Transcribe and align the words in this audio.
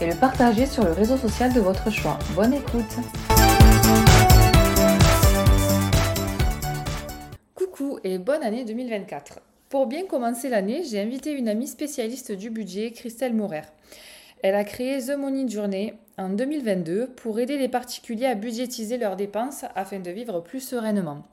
et 0.00 0.06
le 0.06 0.14
partager 0.14 0.66
sur 0.66 0.84
le 0.84 0.92
réseau 0.92 1.16
social 1.16 1.52
de 1.52 1.60
votre 1.60 1.90
choix. 1.90 2.18
Bonne 2.34 2.54
écoute 2.54 2.84
Coucou 7.54 7.98
et 8.04 8.18
bonne 8.18 8.42
année 8.42 8.64
2024 8.64 9.40
Pour 9.68 9.86
bien 9.86 10.06
commencer 10.06 10.48
l'année, 10.48 10.84
j'ai 10.84 11.00
invité 11.00 11.32
une 11.32 11.48
amie 11.48 11.66
spécialiste 11.66 12.32
du 12.32 12.50
budget, 12.50 12.92
Christelle 12.92 13.34
Maurer. 13.34 13.62
Elle 14.42 14.54
a 14.54 14.62
créé 14.62 15.00
The 15.00 15.16
Money 15.18 15.48
Journey 15.48 15.94
en 16.16 16.28
2022 16.28 17.08
pour 17.16 17.40
aider 17.40 17.58
les 17.58 17.68
particuliers 17.68 18.26
à 18.26 18.34
budgétiser 18.36 18.98
leurs 18.98 19.16
dépenses 19.16 19.64
afin 19.74 19.98
de 19.98 20.10
vivre 20.10 20.40
plus 20.40 20.60
sereinement. 20.60 21.24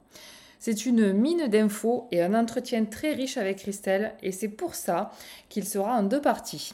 C'est 0.58 0.86
une 0.86 1.12
mine 1.12 1.46
d'infos 1.46 2.08
et 2.10 2.22
un 2.22 2.34
entretien 2.34 2.84
très 2.84 3.12
riche 3.12 3.36
avec 3.36 3.58
Christelle 3.58 4.14
et 4.22 4.32
c'est 4.32 4.48
pour 4.48 4.74
ça 4.74 5.12
qu'il 5.48 5.64
sera 5.64 5.96
en 5.96 6.02
deux 6.02 6.20
parties. 6.20 6.72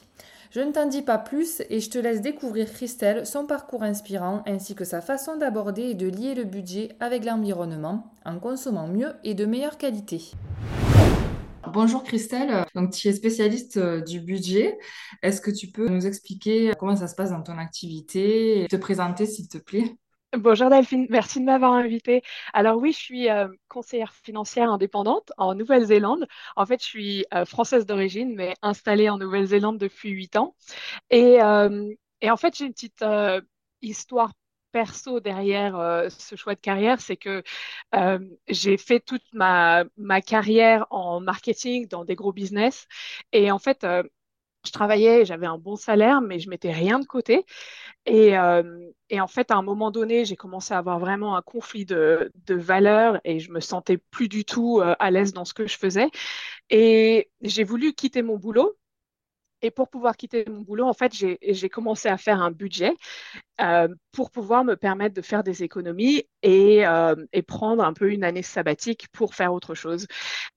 Je 0.55 0.61
ne 0.61 0.71
t'en 0.71 0.87
dis 0.87 1.01
pas 1.01 1.17
plus 1.17 1.63
et 1.71 1.81
je 1.81 1.89
te 1.89 1.97
laisse 1.97 2.21
découvrir 2.21 2.71
Christelle, 2.71 3.25
son 3.25 3.47
parcours 3.47 3.83
inspirant 3.83 4.43
ainsi 4.47 4.75
que 4.75 4.85
sa 4.85 5.01
façon 5.01 5.39
d'aborder 5.39 5.85
et 5.85 5.95
de 5.95 6.07
lier 6.07 6.35
le 6.35 6.45
budget 6.45 6.91
avec 7.01 7.25
l'environnement 7.25 8.13
en 8.27 8.39
consommant 8.39 8.87
mieux 8.87 9.15
et 9.25 9.33
de 9.33 9.47
meilleure 9.47 9.79
qualité. 9.79 10.33
Bonjour 11.73 12.05
Christelle, 12.05 12.67
donc 12.75 12.93
tu 12.93 13.09
es 13.09 13.15
spécialiste 13.15 13.79
euh, 13.79 14.03
du 14.03 14.21
budget. 14.21 14.79
Est-ce 15.23 15.41
que 15.41 15.51
tu 15.51 15.69
peux 15.69 15.89
nous 15.89 16.07
expliquer 16.07 16.73
comment 16.79 16.97
ça 16.97 17.09
se 17.09 17.15
passe 17.15 17.31
dans 17.31 17.43
ton 17.43 17.57
activité 17.57 18.67
te 18.69 18.77
présenter 18.77 19.25
s'il 19.25 19.49
te 19.49 19.57
plaît? 19.57 19.97
Bonjour 20.39 20.71
Delphine, 20.71 21.07
merci 21.11 21.41
de 21.41 21.45
m'avoir 21.45 21.73
invitée. 21.75 22.23
Alors 22.55 22.79
oui, 22.79 22.93
je 22.93 22.99
suis 22.99 23.29
euh, 23.29 23.49
conseillère 23.69 24.15
financière 24.15 24.71
indépendante 24.71 25.31
en 25.37 25.55
Nouvelle-Zélande. 25.55 26.27
En 26.57 26.65
fait, 26.65 26.81
je 26.81 26.87
suis 26.87 27.27
euh, 27.35 27.45
française 27.45 27.85
d'origine, 27.85 28.35
mais 28.35 28.55
installée 28.63 29.11
en 29.11 29.19
Nouvelle-Zélande 29.19 29.77
depuis 29.79 30.09
huit 30.11 30.37
ans. 30.37 30.55
Et, 31.11 31.43
euh, 31.43 31.93
et 32.23 32.31
en 32.31 32.37
fait, 32.39 32.57
j'ai 32.57 32.67
une 32.67 32.73
petite 32.75 33.05
histoire 33.83 34.33
perso 34.73 35.21
derrière 35.21 36.07
ce 36.11 36.37
choix 36.37 36.55
de 36.55 36.61
carrière, 36.61 37.01
c'est 37.01 37.17
que 37.19 37.43
j'ai 38.49 38.77
fait 38.79 39.01
toute 39.01 39.25
ma, 39.33 39.85
ma 39.97 40.21
carrière 40.23 40.87
en 40.91 41.21
marketing 41.21 41.89
dans 41.89 42.05
des 42.05 42.15
gros 42.15 42.33
business. 42.33 42.87
Et 43.33 43.51
en 43.51 43.59
fait, 43.59 43.87
je 44.65 44.73
travaillais, 44.73 45.25
j'avais 45.25 45.47
un 45.47 45.59
bon 45.59 45.77
salaire, 45.77 46.21
mais 46.21 46.39
je 46.39 46.49
mettais 46.49 46.73
rien 46.73 46.99
de 47.01 47.07
côté. 47.07 47.45
Et, 48.07 48.37
euh, 48.39 48.91
et 49.11 49.21
en 49.21 49.27
fait, 49.29 49.51
à 49.51 49.57
un 49.57 49.63
moment 49.63 49.91
donné, 49.91 50.25
j'ai 50.25 50.37
commencé 50.37 50.75
à 50.75 50.79
avoir 50.79 50.99
vraiment 50.99 51.37
un 51.37 51.43
conflit 51.43 51.85
de, 51.85 52.31
valeurs 52.49 53.21
et 53.25 53.39
je 53.41 53.53
me 53.53 53.61
sentais 53.61 53.99
plus 53.99 54.29
du 54.29 54.45
tout 54.45 54.81
euh, 54.81 54.95
à 54.99 55.11
l'aise 55.11 55.33
dans 55.33 55.45
ce 55.45 55.55
que 55.55 55.67
je 55.67 55.77
faisais. 55.77 56.09
Et 56.71 57.31
j'ai 57.43 57.65
voulu 57.65 57.93
quitter 57.95 58.23
mon 58.23 58.37
boulot. 58.39 58.77
Et 59.65 59.71
pour 59.71 59.89
pouvoir 59.89 60.17
quitter 60.17 60.45
mon 60.49 60.63
boulot, 60.63 60.87
en 60.87 60.93
fait, 60.93 61.13
j'ai 61.15 61.69
commencé 61.69 62.09
à 62.09 62.17
faire 62.19 62.43
un 62.43 62.51
budget 62.51 62.95
euh, 63.61 63.87
pour 64.11 64.33
pouvoir 64.33 64.65
me 64.65 64.75
permettre 64.75 65.15
de 65.15 65.23
faire 65.23 65.45
des 65.45 65.63
économies 65.63 66.25
et, 66.43 66.85
prendre 67.47 67.85
un 67.85 67.93
peu 67.93 68.11
une 68.11 68.25
année 68.25 68.43
sabbatique 68.43 69.07
pour 69.13 69.37
faire 69.37 69.53
autre 69.53 69.75
chose. 69.75 70.09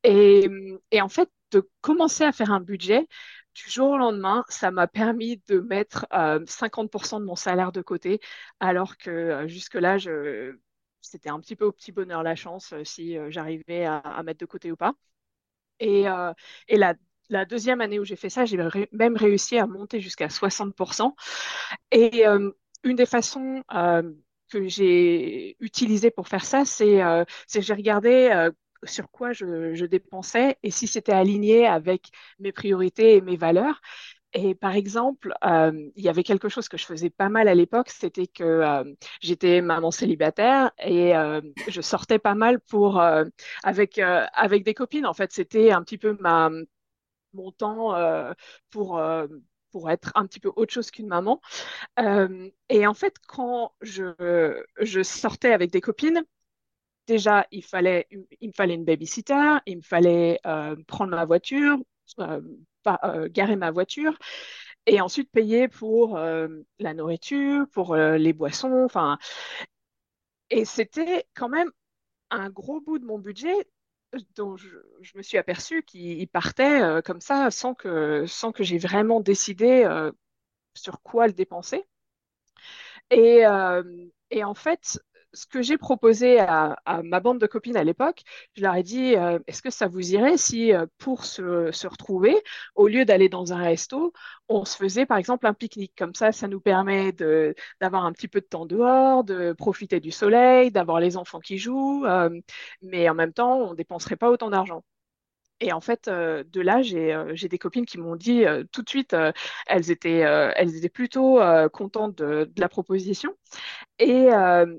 Et 0.03 0.49
en 1.01 1.09
fait, 1.09 1.29
de 1.51 1.69
commencer 1.81 2.23
à 2.23 2.31
faire 2.31 2.51
un 2.51 2.59
budget, 2.59 3.07
du 3.55 3.69
jour 3.69 3.91
au 3.91 3.97
lendemain, 3.97 4.43
ça 4.49 4.69
m'a 4.69 4.87
permis 4.87 5.41
de 5.47 5.59
mettre 5.59 6.05
50% 6.11 7.15
euh, 7.15 7.19
de 7.19 7.25
mon 7.25 7.35
salaire 7.35 7.71
de 7.71 7.81
côté, 7.81 8.19
alors 8.59 8.97
que 8.97 9.09
euh, 9.09 9.47
jusque-là, 9.47 9.97
c'était 11.01 11.29
un 11.29 11.39
petit 11.39 11.55
peu 11.55 11.65
au 11.65 11.71
petit 11.71 11.91
bonheur 11.91 12.21
la 12.21 12.35
chance 12.35 12.73
euh, 12.73 12.83
si 12.83 13.17
j'arrivais 13.29 13.85
à, 13.85 14.21
mettre 14.23 14.39
de 14.39 14.45
côté 14.45 14.71
ou 14.71 14.75
pas. 14.75 14.93
Et, 15.79 16.05
la, 17.29 17.45
deuxième 17.45 17.81
année 17.81 17.99
où 17.99 18.05
j'ai 18.05 18.15
fait 18.15 18.29
ça, 18.29 18.45
j'ai 18.45 18.57
même 18.91 19.15
réussi 19.17 19.57
à 19.57 19.65
monter 19.67 19.99
jusqu'à 19.99 20.27
60%. 20.27 21.15
Et 21.91 22.25
une 22.25 22.95
des 22.95 23.05
façons 23.05 23.63
que 24.51 24.67
j'ai 24.67 25.57
utilisées 25.59 26.11
pour 26.11 26.27
faire 26.27 26.45
ça, 26.45 26.65
c'est 26.65 26.97
que 26.97 27.61
j'ai 27.61 27.73
regardé 27.73 28.51
sur 28.85 29.09
quoi 29.11 29.33
je, 29.33 29.85
dépensais 29.85 30.57
et 30.63 30.71
si 30.71 30.87
c'était 30.87 31.11
aligné 31.13 31.67
avec 31.67 32.09
mes 32.39 32.51
priorités 32.51 33.15
et 33.15 33.21
mes 33.21 33.37
valeurs. 33.37 33.81
Et 34.33 34.53
par 34.53 34.75
exemple, 34.75 35.33
euh, 35.45 35.71
il 35.95 36.03
y 36.03 36.09
avait 36.09 36.23
quelque 36.23 36.49
chose 36.49 36.67
que 36.67 36.77
je 36.77 36.85
faisais 36.85 37.09
pas 37.09 37.29
mal 37.29 37.47
à 37.47 37.55
l'époque, 37.55 37.89
c'était 37.89 38.27
que 38.27 38.43
euh, 38.43 38.83
j'étais 39.21 39.61
maman 39.61 39.91
célibataire 39.91 40.71
et 40.77 41.15
euh, 41.15 41.39
je 41.69 41.79
sortais 41.81 42.19
pas 42.19 42.35
mal 42.35 42.59
pour 42.59 43.01
avec 43.63 43.99
avec 43.99 44.63
des 44.65 44.73
copines. 44.73 45.05
En 45.05 45.13
fait, 45.13 45.31
c'était 45.31 45.71
un 45.71 45.83
petit 45.83 45.97
peu 45.97 46.17
ma 46.19 46.49
mon 47.33 47.51
temps 47.51 47.95
pour 48.71 49.01
pour 49.71 49.89
être 49.89 50.11
un 50.15 50.25
petit 50.25 50.39
peu 50.39 50.51
autre 50.55 50.73
chose 50.73 50.91
qu'une 50.91 51.07
maman. 51.07 51.41
et 52.69 52.87
en 52.87 52.93
fait, 52.93 53.15
quand 53.27 53.73
je, 53.81 54.61
je 54.81 55.03
sortais 55.03 55.53
avec 55.53 55.71
des 55.71 55.81
copines, 55.81 56.25
déjà, 57.07 57.47
il, 57.51 57.59
me 57.59 58.51
fallait 58.53 58.75
une 58.75 58.85
babysitter, 58.85 59.57
il 59.65 59.77
me 59.77 59.81
fallait 59.81 60.39
euh, 60.45 60.75
prendre 60.87 61.11
ma 61.11 61.25
voiture, 61.25 61.77
euh, 62.19 62.41
euh, 63.03 63.29
garer 63.29 63.55
ma 63.55 63.71
voiture, 63.71 64.17
et 64.85 65.01
ensuite 65.01 65.31
payer 65.31 65.67
pour 65.67 66.17
la 66.17 66.93
nourriture, 66.93 67.65
pour 67.71 67.95
les 67.95 68.33
boissons, 68.33 68.83
enfin. 68.85 69.17
Et 70.49 70.65
c'était 70.65 71.25
quand 71.33 71.49
même 71.49 71.71
un 72.29 72.49
gros 72.49 72.81
bout 72.81 72.99
de 72.99 73.05
mon 73.05 73.19
budget 73.19 73.55
dont 74.35 74.55
je, 74.57 74.69
me 75.15 75.21
suis 75.23 75.37
aperçue 75.37 75.83
qu'il 75.83 76.27
partait 76.29 77.01
comme 77.03 77.19
ça 77.19 77.49
sans 77.51 77.73
que, 77.73 78.25
sans 78.27 78.51
que 78.51 78.63
j'ai 78.63 78.77
vraiment 78.77 79.21
décidé 79.21 79.87
sur 80.75 81.01
quoi 81.01 81.27
le 81.27 81.33
dépenser. 81.33 81.87
Et, 83.09 83.43
et 84.29 84.43
en 84.43 84.53
fait, 84.53 84.99
ce 85.35 85.45
que 85.45 85.61
j'ai 85.61 85.77
proposé 85.77 86.39
à, 86.39 86.77
ma 87.03 87.19
bande 87.19 87.39
de 87.39 87.47
copines 87.47 87.77
à 87.77 87.83
l'époque, 87.83 88.23
je 88.55 88.61
leur 88.61 88.75
ai 88.75 88.83
dit, 88.83 89.15
euh, 89.15 89.39
est-ce 89.47 89.61
que 89.61 89.69
ça 89.69 89.87
vous 89.87 90.13
irait 90.13 90.37
si 90.37 90.73
euh, 90.73 90.85
pour 90.97 91.25
se, 91.25 91.87
retrouver, 91.87 92.35
au 92.75 92.87
lieu 92.87 93.05
d'aller 93.05 93.29
dans 93.29 93.53
un 93.53 93.61
resto, 93.61 94.13
on 94.49 94.65
se 94.65 94.77
faisait 94.77 95.05
par 95.05 95.17
exemple 95.17 95.47
un 95.47 95.53
pique-nique? 95.53 95.93
Comme 95.97 96.15
ça, 96.15 96.31
ça 96.31 96.47
nous 96.47 96.59
permet 96.61 97.11
d'avoir 97.81 98.05
un 98.05 98.11
petit 98.13 98.27
peu 98.27 98.41
de 98.41 98.45
temps 98.45 98.65
dehors, 98.65 99.23
de 99.23 99.53
profiter 99.53 99.99
du 99.99 100.11
soleil, 100.11 100.71
d'avoir 100.71 100.99
les 100.99 101.17
enfants 101.17 101.39
qui 101.39 101.57
jouent, 101.57 102.05
euh, 102.05 102.29
mais 102.81 103.09
en 103.09 103.13
même 103.15 103.33
temps, 103.33 103.57
on 103.59 103.71
ne 103.71 103.75
dépenserait 103.75 104.15
pas 104.15 104.29
autant 104.31 104.49
d'argent. 104.49 104.83
Et 105.61 105.71
en 105.71 105.79
fait, 105.79 106.07
euh, 106.07 106.43
de 106.51 106.61
là, 106.61 106.81
j'ai 106.81 107.13
euh, 107.13 107.33
des 107.33 107.57
copines 107.57 107.85
qui 107.85 107.97
m'ont 107.97 108.15
dit 108.15 108.45
euh, 108.45 108.63
tout 108.71 108.81
de 108.81 108.89
suite, 108.89 109.15
elles, 109.67 109.91
étaient, 109.91 110.19
elles 110.19 110.75
étaient 110.75 110.89
plutôt 110.89 111.39
contentes 111.71 112.15
de, 112.17 112.51
la 112.57 112.69
proposition. 112.69 113.33
Et 113.99 114.27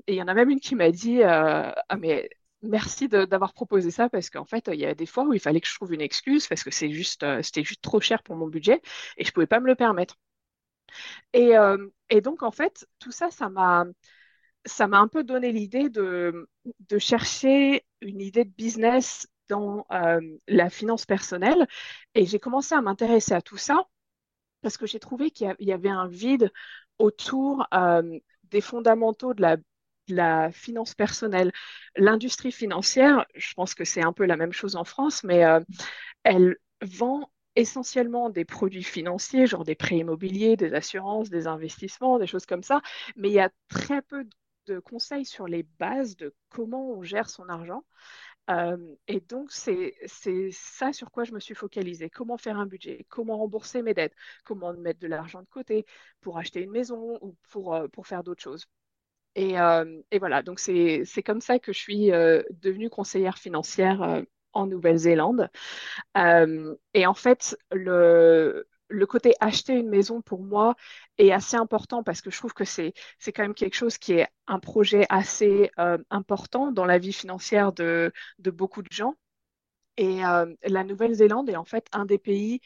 il 0.07 0.15
y 0.15 0.21
en 0.21 0.27
a 0.27 0.33
même 0.33 0.49
une 0.49 0.59
qui 0.59 0.75
m'a 0.75 0.91
dit, 0.91 1.23
ah 1.23 1.75
mais 1.99 2.29
merci 2.63 3.07
d'avoir 3.07 3.53
proposé 3.53 3.91
ça 3.91 4.09
parce 4.09 4.29
qu'en 4.29 4.45
fait, 4.45 4.69
il 4.73 4.79
y 4.79 4.85
a 4.85 4.95
des 4.95 5.05
fois 5.05 5.23
où 5.25 5.33
il 5.33 5.39
fallait 5.39 5.61
que 5.61 5.67
je 5.67 5.75
trouve 5.75 5.93
une 5.93 6.01
excuse 6.01 6.47
parce 6.47 6.63
que 6.63 6.71
c'est 6.71 6.91
juste, 6.91 7.25
c'était 7.43 7.63
juste 7.63 7.81
trop 7.81 8.01
cher 8.01 8.23
pour 8.23 8.35
mon 8.35 8.47
budget 8.47 8.81
et 9.17 9.25
je 9.25 9.31
pouvais 9.31 9.47
pas 9.47 9.59
me 9.59 9.67
le 9.67 9.75
permettre. 9.75 10.17
Et, 11.33 11.53
et 12.09 12.21
donc, 12.21 12.43
en 12.43 12.51
fait, 12.51 12.87
tout 12.99 13.11
ça, 13.11 13.31
ça 13.31 13.49
m'a 13.49 13.85
ça 14.65 14.87
m'a 14.87 14.99
un 14.99 15.07
peu 15.07 15.23
donné 15.23 15.51
l'idée 15.53 15.89
de, 15.89 16.49
de 16.89 16.97
chercher 16.99 17.85
une 18.01 18.21
idée 18.21 18.43
de 18.45 18.51
business 18.51 19.27
dans 19.49 19.85
euh, 19.91 20.19
la 20.47 20.69
finance 20.69 21.05
personnelle. 21.05 21.67
Et 22.15 22.25
j'ai 22.25 22.39
commencé 22.39 22.75
à 22.75 22.81
m'intéresser 22.81 23.33
à 23.33 23.41
tout 23.41 23.57
ça 23.57 23.87
parce 24.61 24.77
que 24.77 24.87
j'ai 24.87 24.99
trouvé 24.99 25.31
qu'il 25.31 25.55
y 25.59 25.71
avait 25.71 25.89
un 25.89 26.07
vide 26.07 26.51
autour 26.99 27.67
euh, 27.73 28.19
des 28.45 28.61
fondamentaux 28.61 29.33
de 29.33 29.41
la, 30.09 30.51
finance 30.51 30.95
personnelle. 30.95 31.51
L'industrie 31.97 32.51
financière, 32.51 33.25
je 33.35 33.53
pense 33.55 33.75
que 33.75 33.83
c'est 33.83 34.03
un 34.03 34.13
peu 34.13 34.25
la 34.25 34.37
même 34.37 34.53
chose 34.53 34.77
en 34.77 34.85
France, 34.85 35.23
mais 35.23 35.43
euh, 35.43 35.59
elle 36.23 36.55
vend 36.81 37.29
essentiellement 37.55 38.29
des 38.29 38.45
produits 38.45 38.83
financiers, 38.83 39.47
genre 39.47 39.65
des 39.65 39.75
prêts 39.75 39.97
immobiliers, 39.97 40.55
des 40.55 40.73
assurances, 40.73 41.29
des 41.29 41.47
investissements, 41.47 42.19
des 42.19 42.27
choses 42.27 42.45
comme 42.45 42.63
ça, 42.63 42.81
mais 43.17 43.29
il 43.29 43.33
y 43.33 43.39
a 43.39 43.49
très 43.67 44.01
peu 44.01 44.25
de 44.67 44.79
conseils 44.79 45.25
sur 45.25 45.47
les 45.47 45.63
bases 45.63 46.15
de 46.15 46.33
comment 46.49 46.91
on 46.91 47.03
gère 47.03 47.29
son 47.29 47.49
argent. 47.49 47.83
Et 49.07 49.19
donc, 49.21 49.51
c'est, 49.51 49.93
ça 50.51 50.93
sur 50.93 51.11
quoi 51.11 51.23
je 51.23 51.33
me 51.33 51.39
suis 51.39 51.55
focalisée. 51.55 52.09
Comment 52.09 52.37
faire 52.37 52.57
un 52.57 52.65
budget, 52.65 53.05
comment 53.09 53.37
rembourser 53.37 53.81
mes 53.81 53.93
dettes, 53.93 54.15
comment 54.45 54.73
mettre 54.73 54.99
de 54.99 55.07
l'argent 55.07 55.41
de 55.41 55.47
côté 55.47 55.85
pour 56.21 56.37
acheter 56.37 56.61
une 56.61 56.71
maison 56.71 57.17
ou 57.21 57.35
pour, 57.49 57.77
pour 57.91 58.07
faire 58.07 58.23
d'autres 58.23 58.43
choses? 58.43 58.65
Et, 59.35 59.55
et 60.11 60.19
voilà, 60.19 60.41
donc 60.41 60.59
c'est, 60.59 61.03
c'est 61.05 61.23
comme 61.23 61.41
ça 61.41 61.59
que 61.59 61.71
je 61.73 61.77
suis 61.79 62.07
devenue 62.07 62.89
conseillère 62.89 63.37
financière 63.37 64.23
en 64.53 64.65
Nouvelle-Zélande. 64.67 65.49
et 66.15 67.05
en 67.05 67.13
fait, 67.13 67.57
le, 67.71 68.67
le 68.89 69.05
côté 69.05 69.33
acheter 69.39 69.73
une 69.73 69.89
maison 69.89 70.21
pour 70.21 70.43
moi 70.43 70.75
est 71.17 71.31
assez 71.31 71.57
important 71.57 72.03
parce 72.03 72.21
que 72.21 72.31
je 72.31 72.37
trouve 72.37 72.53
que 72.53 72.65
c'est 72.65 72.93
c'est 73.19 73.31
quand 73.33 73.43
même 73.43 73.53
quelque 73.53 73.75
chose 73.75 73.97
qui 73.97 74.13
est 74.13 74.27
un 74.47 74.59
projet 74.59 75.05
assez 75.09 75.71
euh, 75.79 75.97
important 76.09 76.71
dans 76.71 76.85
la 76.85 76.97
vie 76.99 77.13
financière 77.13 77.73
de, 77.73 78.11
de 78.39 78.51
beaucoup 78.51 78.81
de 78.81 78.91
gens. 78.91 79.15
Et 79.97 80.25
euh, 80.25 80.53
la 80.65 80.83
Nouvelle-Zélande 80.83 81.49
est 81.49 81.55
en 81.57 81.65
fait 81.65 81.87
un 81.93 82.05
des 82.05 82.17
pays 82.19 82.61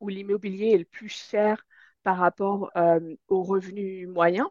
où 0.00 0.08
l'immobilier 0.08 0.70
est 0.74 0.78
le 0.78 0.84
plus 0.86 1.08
cher 1.10 1.64
par 2.04 2.18
rapport 2.18 2.70
euh, 2.76 3.16
aux 3.28 3.42
revenus 3.44 4.08
moyens. 4.08 4.48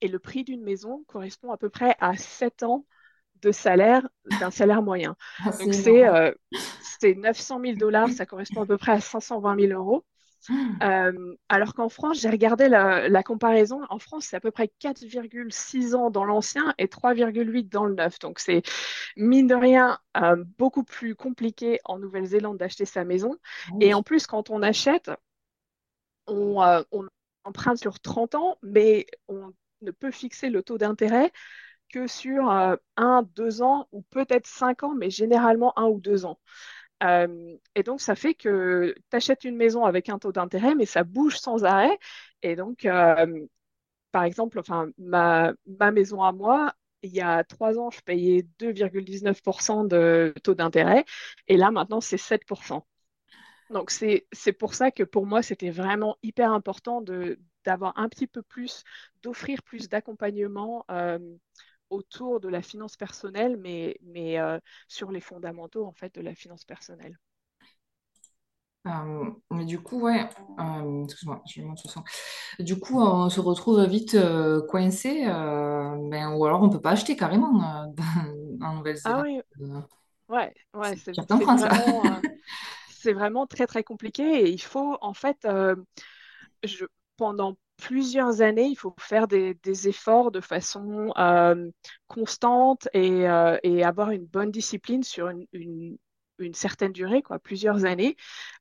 Et 0.00 0.08
le 0.08 0.18
prix 0.18 0.44
d'une 0.44 0.62
maison 0.62 1.04
correspond 1.08 1.50
à 1.52 1.56
peu 1.58 1.70
près 1.70 1.96
à 2.00 2.16
7 2.16 2.62
ans 2.62 2.86
de 3.42 3.52
salaire 3.52 4.08
d'un 4.38 4.50
salaire 4.50 4.82
moyen. 4.82 5.16
Ah, 5.44 5.52
Donc 5.58 5.74
c'est 5.74 7.14
900 7.14 7.58
000 7.60 7.78
dollars, 7.78 8.12
ça 8.12 8.26
correspond 8.26 8.62
à 8.62 8.66
peu 8.66 8.78
près 8.78 8.92
à 8.92 9.00
520 9.00 9.56
000 9.56 9.72
euros. 9.72 10.04
Euh, 10.82 11.34
alors 11.48 11.74
qu'en 11.74 11.88
France, 11.88 12.20
j'ai 12.20 12.28
regardé 12.28 12.68
la, 12.68 13.22
comparaison. 13.22 13.80
En 13.88 13.98
France, 13.98 14.26
c'est 14.26 14.36
à 14.36 14.40
peu 14.40 14.50
près 14.50 14.70
4,6 14.80 15.94
ans 15.94 16.10
dans 16.10 16.24
l'ancien 16.24 16.74
et 16.78 16.86
3,8 16.86 17.68
dans 17.68 17.84
le 17.86 17.94
neuf. 17.94 18.18
Donc, 18.18 18.38
c'est 18.38 18.62
mine 19.16 19.46
de 19.46 19.54
rien 19.54 19.98
euh, 20.16 20.42
beaucoup 20.58 20.84
plus 20.84 21.14
compliqué 21.14 21.80
en 21.84 21.98
Nouvelle-Zélande 21.98 22.58
d'acheter 22.58 22.84
sa 22.84 23.04
maison. 23.04 23.36
Et 23.80 23.94
en 23.94 24.02
plus, 24.02 24.26
quand 24.26 24.50
on 24.50 24.62
achète, 24.62 25.10
on, 26.26 26.62
euh, 26.62 26.82
on, 26.92 27.06
emprunte 27.44 27.78
sur 27.78 28.00
30 28.00 28.34
ans, 28.34 28.58
mais 28.62 29.06
on 29.28 29.52
ne 29.82 29.90
peut 29.90 30.10
fixer 30.10 30.48
le 30.48 30.62
taux 30.62 30.78
d'intérêt 30.78 31.30
que 31.92 32.06
sur 32.06 32.50
un, 32.50 33.22
deux 33.34 33.62
ans 33.62 33.86
ou 33.92 34.02
peut-être 34.02 34.46
cinq 34.46 34.82
ans, 34.82 34.94
mais 34.94 35.10
généralement 35.10 35.78
un 35.78 35.86
ou 35.86 36.00
deux 36.00 36.24
ans. 36.24 36.40
Euh, 37.04 37.56
et 37.74 37.82
donc, 37.84 38.00
ça 38.00 38.14
fait 38.16 38.34
que 38.34 38.94
tu 39.10 39.16
achètes 39.16 39.44
une 39.44 39.56
maison 39.56 39.84
avec 39.84 40.08
un 40.08 40.18
taux 40.18 40.32
d'intérêt, 40.32 40.74
mais 40.74 40.86
ça 40.86 41.04
bouge 41.04 41.36
sans 41.38 41.64
arrêt. 41.64 41.98
Et 42.42 42.56
donc, 42.56 42.86
euh, 42.86 43.46
par 44.12 44.24
exemple, 44.24 44.58
enfin, 44.58 44.88
ma, 44.98 45.52
ma 45.66 45.90
maison 45.90 46.22
à 46.22 46.32
moi, 46.32 46.74
il 47.02 47.12
y 47.12 47.20
a 47.20 47.44
trois 47.44 47.78
ans, 47.78 47.90
je 47.90 48.00
payais 48.02 48.46
2,19% 48.58 49.84
de 49.84 50.34
taux 50.42 50.54
d'intérêt. 50.54 51.04
Et 51.48 51.56
là, 51.56 51.70
maintenant, 51.70 52.00
c'est 52.00 52.16
7%. 52.18 52.86
Donc, 53.70 53.90
c'est 53.90 54.26
pour 54.58 54.74
ça 54.74 54.90
que 54.90 55.02
pour 55.02 55.26
moi, 55.26 55.42
c'était 55.42 55.70
vraiment 55.70 56.16
hyper 56.22 56.52
important 56.52 57.02
d'avoir 57.64 57.98
un 57.98 58.08
petit 58.08 58.26
peu 58.26 58.42
plus, 58.42 58.84
d'offrir 59.22 59.62
plus 59.62 59.88
d'accompagnement 59.88 60.84
euh, 60.90 61.18
autour 61.90 62.40
de 62.40 62.48
la 62.48 62.62
finance 62.62 62.96
personnelle, 62.96 63.56
mais, 63.56 63.96
mais 64.02 64.38
euh, 64.38 64.58
sur 64.88 65.10
les 65.10 65.20
fondamentaux 65.20 65.84
en 65.86 65.92
fait 65.92 66.14
de 66.14 66.20
la 66.20 66.34
finance 66.34 66.64
personnelle. 66.64 67.18
Euh, 68.86 69.30
mais 69.50 69.64
du 69.64 69.80
coup, 69.80 70.00
ouais, 70.00 70.28
euh, 70.60 71.04
excuse-moi, 71.04 71.42
je 71.46 71.62
monte 71.62 71.82
Du 72.58 72.78
coup, 72.78 73.00
on 73.00 73.30
se 73.30 73.40
retrouve 73.40 73.82
vite 73.86 74.16
coincé, 74.68 75.24
ben, 75.24 76.34
ou 76.36 76.44
alors 76.44 76.62
on 76.62 76.68
peut 76.68 76.80
pas 76.82 76.90
acheter 76.90 77.16
carrément 77.16 77.60
en 78.60 78.74
Nouvelle-Zélande. 78.74 79.20
Ah 79.20 79.22
oui, 79.22 79.40
ouais, 80.28 80.54
ouais, 80.74 80.96
c'est 80.96 81.12
vraiment, 81.12 82.02
c'est 82.90 83.14
vraiment 83.14 83.46
très 83.46 83.66
très 83.66 83.84
compliqué 83.84 84.22
et 84.22 84.50
il 84.50 84.60
faut 84.60 84.98
en 85.00 85.14
fait, 85.14 85.48
je, 86.62 86.84
pendant 87.16 87.56
plusieurs 87.76 88.40
années, 88.40 88.66
il 88.66 88.76
faut 88.76 88.94
faire 88.98 89.28
des, 89.28 89.56
efforts 89.88 90.30
de 90.30 90.40
façon 90.40 91.12
euh, 91.16 91.70
constante 92.06 92.88
euh, 92.94 93.58
et, 93.62 93.84
avoir 93.84 94.10
une 94.10 94.26
bonne 94.26 94.50
discipline 94.50 95.02
sur 95.02 95.28
une, 95.52 95.98
certaine 96.52 96.92
durée, 96.92 97.22
quoi, 97.22 97.38
plusieurs 97.38 97.84
années, 97.84 98.16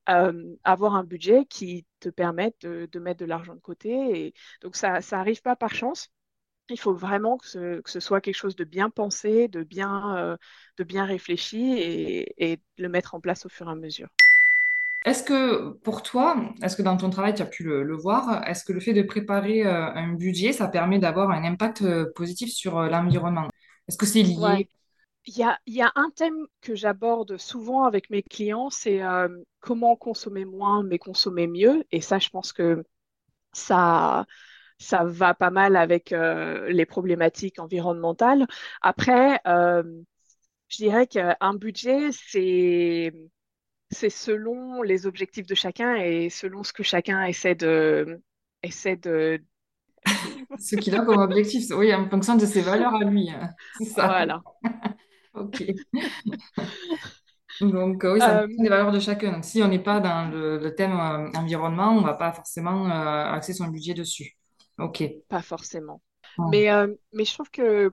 euh, 0.10 0.56
avoir 0.63 0.95
un 0.95 1.04
budget 1.04 1.45
qui 1.45 1.86
te 2.00 2.10
permette 2.10 2.62
de, 2.62 3.00
mettre 3.00 3.19
de 3.19 3.25
l'argent 3.25 3.56
de 3.56 3.60
côté. 3.60 4.33
Donc 4.62 4.75
ça 4.75 5.00
n'arrive 5.12 5.42
pas 5.42 5.56
par 5.56 5.74
chance. 5.74 6.09
Il 6.69 6.80
faut 6.80 6.94
vraiment 6.94 7.38
que 7.38 7.48
ce, 7.86 8.00
soit 8.00 8.21
quelque 8.21 8.36
chose 8.36 8.56
de 8.56 8.63
bien 8.63 8.89
pensé, 8.89 9.48
de 9.48 9.63
bien, 9.63 10.38
de 10.77 10.83
bien 10.83 11.06
réfléchi 11.06 11.74
et, 11.74 12.54
et 12.54 12.59
le 12.77 12.89
mettre 12.89 13.16
en 13.16 13.19
place 13.19 13.45
au 13.45 13.50
fur 13.50 13.68
et 13.68 13.71
à 13.71 13.75
mesure. 13.75 14.07
Est-ce 15.05 15.23
que 15.23 15.71
pour 15.83 16.01
toi, 16.01 16.38
est-ce 16.61 16.77
que 16.77 16.81
dans 16.81 16.95
ton 16.95 17.09
travail, 17.09 17.33
tu 17.33 17.41
as 17.41 17.45
pu 17.45 17.63
le, 17.63 17.95
voir, 17.95 18.47
est-ce 18.47 18.63
que 18.63 18.71
le 18.71 18.79
fait 18.79 18.94
de 18.94 19.01
préparer 19.01 19.65
euh, 19.65 19.91
un 19.94 20.13
budget, 20.13 20.53
ça 20.53 20.67
permet 20.67 20.97
d'avoir 20.97 21.29
un 21.31 21.44
impact 21.44 21.81
euh, 21.81 22.11
positif 22.15 22.51
sur 22.51 22.77
euh, 22.77 22.88
l'environnement? 22.88 23.50
Est-ce 23.88 23.97
que 23.97 24.05
c'est 24.05 24.23
lié? 24.23 24.69
Il 25.25 25.38
y 25.38 25.81
a, 25.81 25.91
un 25.95 26.09
thème 26.15 26.45
que 26.61 26.75
j'aborde 26.75 27.38
souvent 27.38 27.83
avec 27.83 28.09
mes 28.09 28.23
clients, 28.23 28.69
c'est 28.69 29.01
comment 29.61 29.95
consommer 29.95 30.44
moins 30.44 30.83
mais 30.83 31.00
consommer 31.00 31.47
mieux. 31.47 31.85
Et 31.91 32.01
ça, 32.01 32.19
je 32.19 32.27
pense 32.27 32.51
que 32.51 32.83
ça, 33.53 34.25
ça 34.79 35.06
va 35.06 35.33
pas 35.33 35.49
mal 35.49 35.77
avec 35.77 36.13
les 36.13 36.85
problématiques 36.85 37.59
environnementales. 37.59 38.47
Après, 38.81 39.39
je 39.45 40.75
dirais 40.75 41.07
qu'un 41.07 41.53
budget, 41.53 42.09
c'est 42.11 43.13
c'est 43.94 44.10
selon 44.10 44.81
les 44.81 45.06
objectifs 45.06 45.45
de 45.45 45.56
chacun 45.56 45.95
et 45.95 46.30
selon 46.30 46.63
ce 46.63 46.74
que 46.74 46.84
chacun 46.84 47.24
essaie 47.24 47.56
de. 47.56 48.22
Essaie 48.62 48.95
de... 48.95 49.42
ce 50.60 50.75
qu'il 50.75 50.95
a 50.95 51.04
comme 51.04 51.22
objectif, 51.22 51.66
oui, 51.72 51.94
en 51.94 52.10
fonction 52.10 52.36
de 52.36 52.45
ses 52.45 52.62
valeurs 52.62 52.95
à 52.95 53.04
lui. 53.04 53.30
Hein. 53.30 53.50
C'est 53.78 53.86
ça. 53.86 54.07
Voilà. 54.07 54.42
ok. 55.34 55.63
Donc, 57.62 58.01
oui, 58.04 58.19
ça 58.19 58.48
dépend 58.48 58.63
des 58.63 58.69
valeurs 58.69 58.92
de 58.92 59.00
chacun. 59.00 59.34
Donc, 59.34 59.45
si 59.45 59.62
on 59.62 59.68
n'est 59.68 59.84
pas 59.84 60.00
dans 60.00 60.30
le, 60.30 60.74
thème 60.75 60.94
euh, 60.94 61.30
environnement, 61.38 61.92
on 61.92 62.01
ne 62.01 62.06
va 62.06 62.13
pas 62.13 62.31
forcément 62.31 62.88
euh, 62.88 63.34
axer 63.34 63.54
son 63.54 63.68
budget 63.68 63.94
dessus. 63.94 64.38
Ok. 64.80 65.04
Pas 65.30 65.42
forcément. 65.42 66.01
Mais, 66.50 66.72
euh, 66.72 66.88
mais 67.12 67.25
je 67.25 67.34
trouve 67.34 67.51
que 67.51 67.92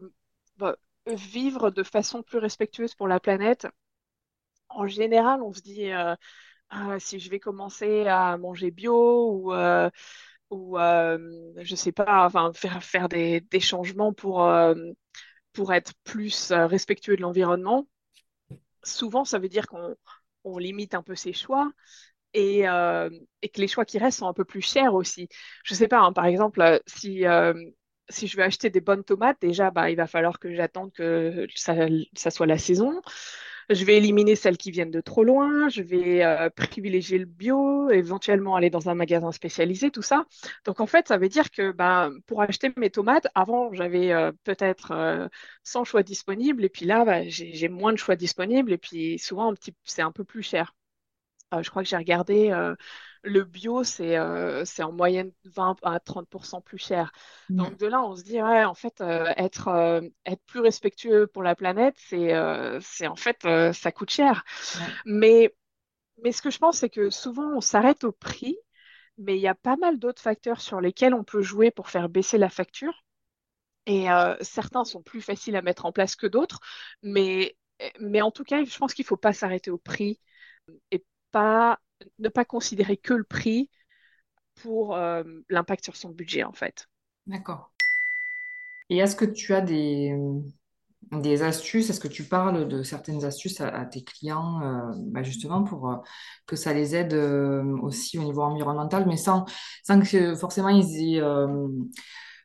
bah, 0.56 0.76
vivre 1.06 1.70
de 1.70 1.82
façon 1.82 2.22
plus 2.22 2.38
respectueuse 2.38 2.94
pour 2.94 3.08
la 3.08 3.20
planète, 3.20 3.66
en 4.70 4.86
général, 4.86 5.42
on 5.42 5.52
se 5.52 5.60
dit, 5.60 5.90
euh, 5.90 6.14
ah, 6.70 6.98
si 7.00 7.20
je 7.20 7.30
vais 7.30 7.40
commencer 7.40 8.06
à 8.06 8.36
manger 8.38 8.70
bio 8.70 9.30
ou, 9.32 9.52
euh, 9.54 9.90
ou 10.50 10.78
euh, 10.78 11.18
je 11.62 11.74
sais 11.76 11.92
pas, 11.92 12.26
enfin, 12.26 12.52
faire, 12.54 12.82
faire 12.84 13.08
des, 13.08 13.42
changements 13.60 14.12
pour, 14.12 14.48
pour 15.52 15.72
être 15.72 15.92
plus 16.04 16.52
respectueux 16.52 17.16
de 17.16 17.22
l'environnement, 17.22 17.86
souvent, 18.82 19.24
ça 19.24 19.38
veut 19.38 19.48
dire 19.48 19.66
qu'on 19.66 19.96
on 20.44 20.58
limite 20.58 20.94
un 20.94 21.02
peu 21.02 21.14
ses 21.14 21.32
choix. 21.32 21.70
Et, 22.32 22.60
et, 22.60 23.48
que 23.48 23.60
les 23.60 23.68
choix 23.68 23.84
qui 23.84 23.98
restent 23.98 24.20
sont 24.20 24.28
un 24.28 24.34
peu 24.34 24.44
plus 24.44 24.62
chers 24.62 24.94
aussi. 24.94 25.28
Je 25.64 25.74
sais 25.74 25.88
pas, 25.88 26.00
hein, 26.00 26.12
par 26.12 26.26
exemple, 26.26 26.80
si, 26.86 27.24
si 28.08 28.26
je 28.28 28.36
veux 28.36 28.44
acheter 28.44 28.70
des 28.70 28.80
bonnes 28.80 29.04
tomates, 29.04 29.38
déjà, 29.40 29.70
bah, 29.70 29.90
il 29.90 29.96
va 29.96 30.06
falloir 30.06 30.38
que 30.38 30.54
j'attende 30.54 30.92
que 30.92 31.46
ça, 31.56 32.30
soit 32.30 32.46
la 32.46 32.58
saison. 32.58 33.00
Je 33.70 33.84
vais 33.84 33.96
éliminer 33.96 34.34
celles 34.34 34.56
qui 34.58 34.72
viennent 34.72 34.90
de 34.90 35.00
trop 35.00 35.22
loin, 35.22 35.68
je 35.68 35.80
vais 35.82 36.24
euh, 36.24 36.50
privilégier 36.50 37.18
le 37.18 37.24
bio, 37.24 37.88
éventuellement 37.90 38.56
aller 38.56 38.68
dans 38.68 38.88
un 38.88 38.94
magasin 38.96 39.30
spécialisé, 39.30 39.92
tout 39.92 40.02
ça. 40.02 40.24
Donc 40.64 40.80
en 40.80 40.86
fait, 40.86 41.06
ça 41.06 41.18
veut 41.18 41.28
dire 41.28 41.50
que 41.52 41.70
ben, 41.70 42.12
pour 42.26 42.42
acheter 42.42 42.72
mes 42.76 42.90
tomates, 42.90 43.28
avant, 43.36 43.72
j'avais 43.72 44.10
euh, 44.12 44.32
peut-être 44.42 45.30
100 45.62 45.82
euh, 45.82 45.84
choix 45.84 46.02
disponibles, 46.02 46.64
et 46.64 46.68
puis 46.68 46.84
là, 46.84 47.04
bah, 47.04 47.28
j'ai 47.28 47.68
moins 47.68 47.92
de 47.92 47.98
choix 47.98 48.16
disponibles, 48.16 48.72
et 48.72 48.78
puis 48.78 49.18
souvent, 49.20 49.54
c'est 49.84 50.02
un 50.02 50.12
peu 50.12 50.24
plus 50.24 50.42
cher. 50.42 50.74
Je 51.60 51.70
crois 51.70 51.82
que 51.82 51.88
j'ai 51.88 51.96
regardé 51.96 52.52
le 53.22 53.44
bio, 53.44 53.84
c'est 53.84 54.16
euh, 54.16 54.64
en 54.80 54.92
moyenne 54.92 55.32
20 55.44 55.76
à 55.82 56.00
30% 56.00 56.60
plus 56.60 56.78
cher. 56.78 57.12
Donc 57.50 57.76
de 57.78 57.86
là, 57.86 58.02
on 58.02 58.16
se 58.16 58.22
dit, 58.22 58.40
ouais, 58.40 58.64
en 58.64 58.74
fait, 58.74 59.00
euh, 59.00 59.26
être, 59.36 59.68
euh, 59.68 60.00
être 60.24 60.42
plus 60.46 60.60
respectueux 60.60 61.26
pour 61.26 61.42
la 61.42 61.54
planète, 61.54 61.94
c'est 61.98 62.32
c'est 62.80 63.06
en 63.06 63.16
fait, 63.16 63.46
ça 63.72 63.92
coûte 63.92 64.10
cher. 64.10 64.44
Mais, 65.04 65.54
mais 66.22 66.32
ce 66.32 66.42
que 66.42 66.50
je 66.50 66.58
pense, 66.58 66.78
c'est 66.78 66.90
que 66.90 67.10
souvent, 67.10 67.52
on 67.56 67.60
s'arrête 67.60 68.04
au 68.04 68.12
prix, 68.12 68.56
mais 69.18 69.36
il 69.36 69.40
y 69.42 69.48
a 69.48 69.54
pas 69.54 69.76
mal 69.76 69.98
d'autres 69.98 70.22
facteurs 70.22 70.60
sur 70.60 70.80
lesquels 70.80 71.14
on 71.14 71.24
peut 71.24 71.42
jouer 71.42 71.70
pour 71.70 71.90
faire 71.90 72.08
baisser 72.08 72.38
la 72.38 72.48
facture. 72.48 73.04
Et 73.86 74.06
certains 74.40 74.84
sont 74.84 75.02
plus 75.02 75.20
faciles 75.20 75.56
à 75.56 75.62
mettre 75.62 75.84
en 75.84 75.92
place 75.92 76.16
que 76.16 76.26
d'autres, 76.26 76.60
mais, 77.02 77.56
mais 77.98 78.22
en 78.22 78.30
tout 78.30 78.44
cas, 78.44 78.64
je 78.64 78.78
pense 78.78 78.94
qu'il 78.94 79.02
ne 79.04 79.08
faut 79.08 79.16
pas 79.16 79.32
s'arrêter 79.32 79.70
au 79.70 79.78
prix 79.78 80.20
et 80.90 81.04
pas 81.32 81.80
ne 82.18 82.28
pas 82.28 82.44
considérer 82.44 82.96
que 82.96 83.14
le 83.14 83.24
prix 83.24 83.70
pour 84.56 84.96
euh, 84.96 85.24
l'impact 85.50 85.84
sur 85.84 85.96
son 85.96 86.10
budget, 86.10 86.44
en 86.44 86.52
fait. 86.52 86.88
D'accord. 87.26 87.70
Et 88.90 88.98
est-ce 88.98 89.16
que 89.16 89.24
tu 89.24 89.54
as 89.54 89.60
des, 89.60 90.14
des 91.12 91.42
astuces? 91.42 91.90
Est-ce 91.90 92.00
que 92.00 92.08
tu 92.08 92.24
parles 92.24 92.68
de 92.68 92.82
certaines 92.82 93.24
astuces 93.24 93.60
à, 93.60 93.68
à 93.68 93.86
tes 93.86 94.04
clients, 94.04 94.62
euh, 94.62 94.92
bah, 95.08 95.22
justement 95.22 95.64
pour 95.64 95.90
euh, 95.90 95.96
que 96.46 96.56
ça 96.56 96.72
les 96.72 96.96
aide 96.96 97.14
aussi 97.14 98.18
au 98.18 98.24
niveau 98.24 98.42
environnemental, 98.42 99.06
mais 99.06 99.16
sans, 99.16 99.46
sans 99.84 100.00
que 100.00 100.34
forcément 100.36 100.68
ils 100.70 101.16
aient 101.16 101.22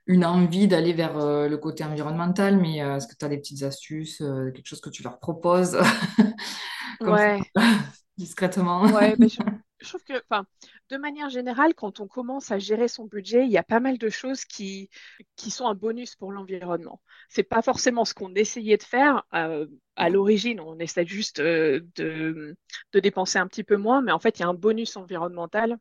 une 0.08 0.24
envie 0.26 0.68
d'aller 0.68 0.94
vers 0.94 1.18
le 1.18 1.58
côté 1.58 1.84
environnemental, 1.84 2.58
mais 2.60 2.78
est-ce 2.78 3.08
que 3.08 3.16
tu 3.18 3.26
as 3.26 3.30
des 3.30 3.38
petites 3.38 3.64
astuces, 3.64 4.18
quelque 4.20 4.66
chose 4.68 4.82
que 4.82 4.90
tu 4.92 5.02
leur 5.04 5.20
proposes? 5.20 5.78
Comme 7.02 7.18
ça, 7.18 7.28
Ouais, 7.34 7.52
discrètement? 8.18 8.84
ouais, 8.88 9.18
je, 9.28 9.40
je 9.82 9.88
trouve 9.90 10.04
que, 10.04 10.14
enfin, 10.30 10.46
de 10.90 10.98
manière 10.98 11.30
générale, 11.30 11.74
quand 11.76 12.00
on 12.00 12.08
commence 12.08 12.52
à 12.52 12.60
gérer 12.60 12.88
son 12.88 13.06
budget, 13.06 13.46
il 13.46 13.52
y 13.52 13.58
a 13.58 13.64
pas 13.64 13.80
mal 13.80 13.98
de 13.98 14.10
choses 14.10 14.46
qui, 14.46 14.90
qui 15.36 15.52
sont 15.52 15.68
un 15.68 15.76
bonus 15.76 16.16
pour 16.16 16.32
l'environnement. 16.32 17.02
C'est 17.30 17.44
pas 17.44 17.62
forcément 17.62 18.06
ce 18.06 18.14
qu'on 18.14 18.34
essayait 18.36 18.78
de 18.78 18.84
faire 18.84 19.24
euh, 19.34 19.68
à 19.96 20.10
l'origine. 20.10 20.60
On 20.60 20.80
essaie 20.80 21.06
juste 21.06 21.40
euh, 21.40 21.82
de, 21.96 22.56
de 22.94 23.00
dépenser 23.00 23.40
un 23.40 23.48
petit 23.48 23.64
peu 23.64 23.78
moins, 23.78 24.02
mais 24.02 24.12
en 24.12 24.20
fait, 24.20 24.40
il 24.40 24.42
y 24.44 24.46
a 24.46 24.50
un 24.50 24.54
bonus 24.54 24.96
environnemental 24.98 25.78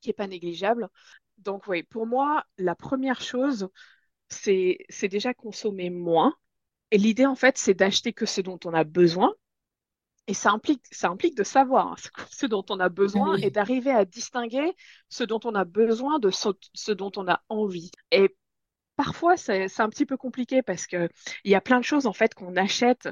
qui 0.00 0.10
est 0.10 0.12
pas 0.14 0.26
négligeable. 0.26 0.88
Donc, 1.38 1.66
oui, 1.68 1.82
pour 1.84 2.06
moi, 2.06 2.44
la 2.58 2.74
première 2.74 3.20
chose, 3.20 3.68
c'est, 4.28 4.78
c'est 4.90 5.08
déjà 5.08 5.34
consommer 5.34 5.90
moins. 5.90 6.34
Et 6.92 6.98
l'idée, 6.98 7.26
en 7.26 7.36
fait, 7.36 7.58
c'est 7.58 7.74
d'acheter 7.74 8.12
que 8.14 8.26
ce 8.26 8.40
dont 8.42 8.60
on 8.66 8.74
a 8.74 8.84
besoin. 8.84 9.34
Et 10.28 10.34
ça 10.34 10.50
implique, 10.50 10.84
ça 10.92 11.08
implique 11.08 11.36
de 11.36 11.42
savoir 11.42 11.88
hein, 11.88 11.96
ce, 11.96 12.08
ce 12.30 12.46
dont 12.46 12.64
on 12.68 12.78
a 12.78 12.90
besoin 12.90 13.36
et 13.38 13.46
Oui, 13.46 13.50
d'arriver 13.50 13.90
à 13.90 14.04
distinguer 14.04 14.76
ce 15.08 15.24
dont 15.24 15.40
on 15.44 15.54
a 15.54 15.64
besoin 15.64 16.18
de 16.18 16.30
ce, 16.30 16.50
ce 16.74 16.92
dont 16.92 17.10
on 17.16 17.26
a 17.28 17.42
envie. 17.48 17.90
Et 18.12 18.36
parfois, 18.98 19.38
c'est, 19.38 19.80
un 19.80 19.88
petit 19.88 20.04
peu 20.04 20.18
compliqué 20.18 20.60
parce 20.60 20.86
que 20.86 21.08
il 21.44 21.50
y 21.50 21.54
a 21.54 21.62
plein 21.62 21.78
de 21.78 21.84
choses, 21.84 22.06
en 22.06 22.12
fait, 22.12 22.34
qu'on 22.34 22.56
achète. 22.56 23.08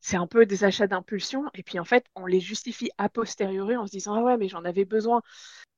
C'est 0.00 0.16
un 0.16 0.26
peu 0.26 0.46
des 0.46 0.64
achats 0.64 0.86
d'impulsion. 0.86 1.44
Et 1.54 1.62
puis, 1.62 1.78
en 1.78 1.84
fait, 1.84 2.06
on 2.14 2.24
les 2.24 2.40
justifie 2.40 2.90
a 2.98 3.08
posteriori 3.08 3.76
en 3.76 3.86
se 3.86 3.92
disant, 3.92 4.14
ah 4.14 4.22
ouais, 4.22 4.36
mais 4.36 4.48
j'en 4.48 4.64
avais 4.64 4.84
besoin. 4.84 5.22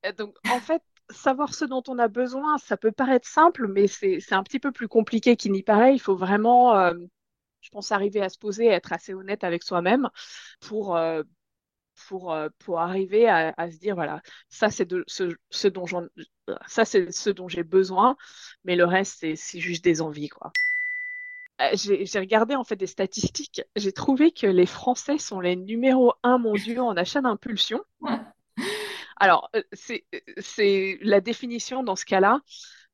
Et 0.05 0.13
donc, 0.13 0.37
en 0.51 0.61
fait, 0.61 0.83
savoir 1.11 1.55
ce 1.55 1.65
dont 1.65 1.83
on 1.89 1.99
a 1.99 2.09
besoin, 2.09 2.59
ça 2.59 2.77
peut 2.77 2.93
paraître 2.93 3.27
simple, 3.27 3.67
mais 3.67 3.87
c'est, 3.87 4.19
c'est 4.21 4.35
un 4.35 4.43
petit 4.43 4.61
peu 4.61 4.73
plus 4.73 4.89
compliqué 4.89 5.37
qu'il 5.37 5.53
n'y 5.53 5.63
paraît. 5.63 5.95
Il 5.95 6.01
faut 6.01 6.17
vraiment, 6.17 6.77
euh, 6.77 6.95
je 7.67 7.71
pense, 7.71 7.93
arriver 7.93 8.23
à 8.23 8.29
se 8.31 8.39
poser, 8.39 8.67
être 8.69 8.93
assez 8.93 9.15
honnête 9.15 9.45
avec 9.45 9.63
soi-même 9.65 10.09
pour, 10.61 10.97
euh, 10.97 11.23
pour, 12.09 12.33
euh, 12.33 12.49
pour 12.61 12.81
arriver 12.81 13.29
à, 13.29 13.55
à 13.57 13.71
se 13.71 13.79
dire, 13.79 13.95
voilà, 13.97 14.23
ça, 14.49 14.71
c'est 14.71 14.87
de, 14.87 15.05
ce, 15.09 15.35
ce 15.51 15.69
dont 15.69 15.87
j'en, 15.87 16.07
ça, 16.69 16.85
c'est 16.85 17.13
ce 17.13 17.31
dont 17.31 17.49
j'ai 17.49 17.65
besoin, 17.65 18.17
mais 18.65 18.77
le 18.77 18.85
reste, 18.85 19.19
c'est, 19.21 19.37
c'est 19.37 19.61
juste 19.61 19.85
des 19.85 20.03
envies, 20.03 20.29
quoi. 20.29 20.53
Euh, 21.63 21.71
J'ai 21.75 22.19
regardé 22.19 22.55
en 22.55 22.65
fait 22.65 22.77
des 22.77 22.87
statistiques. 22.87 23.63
J'ai 23.77 23.93
trouvé 23.93 24.31
que 24.33 24.47
les 24.47 24.67
Français 24.67 25.19
sont 25.19 25.41
les 25.41 25.57
numéros 25.57 26.13
un 26.23 26.39
mondiaux 26.39 26.85
en 26.85 26.97
achat 26.97 27.23
d'impulsion. 27.23 27.83
Alors, 29.17 29.51
c'est 29.73 30.05
c'est 30.39 30.99
la 31.03 31.21
définition 31.21 31.83
dans 31.83 31.97
ce 31.97 32.05
cas-là, 32.05 32.41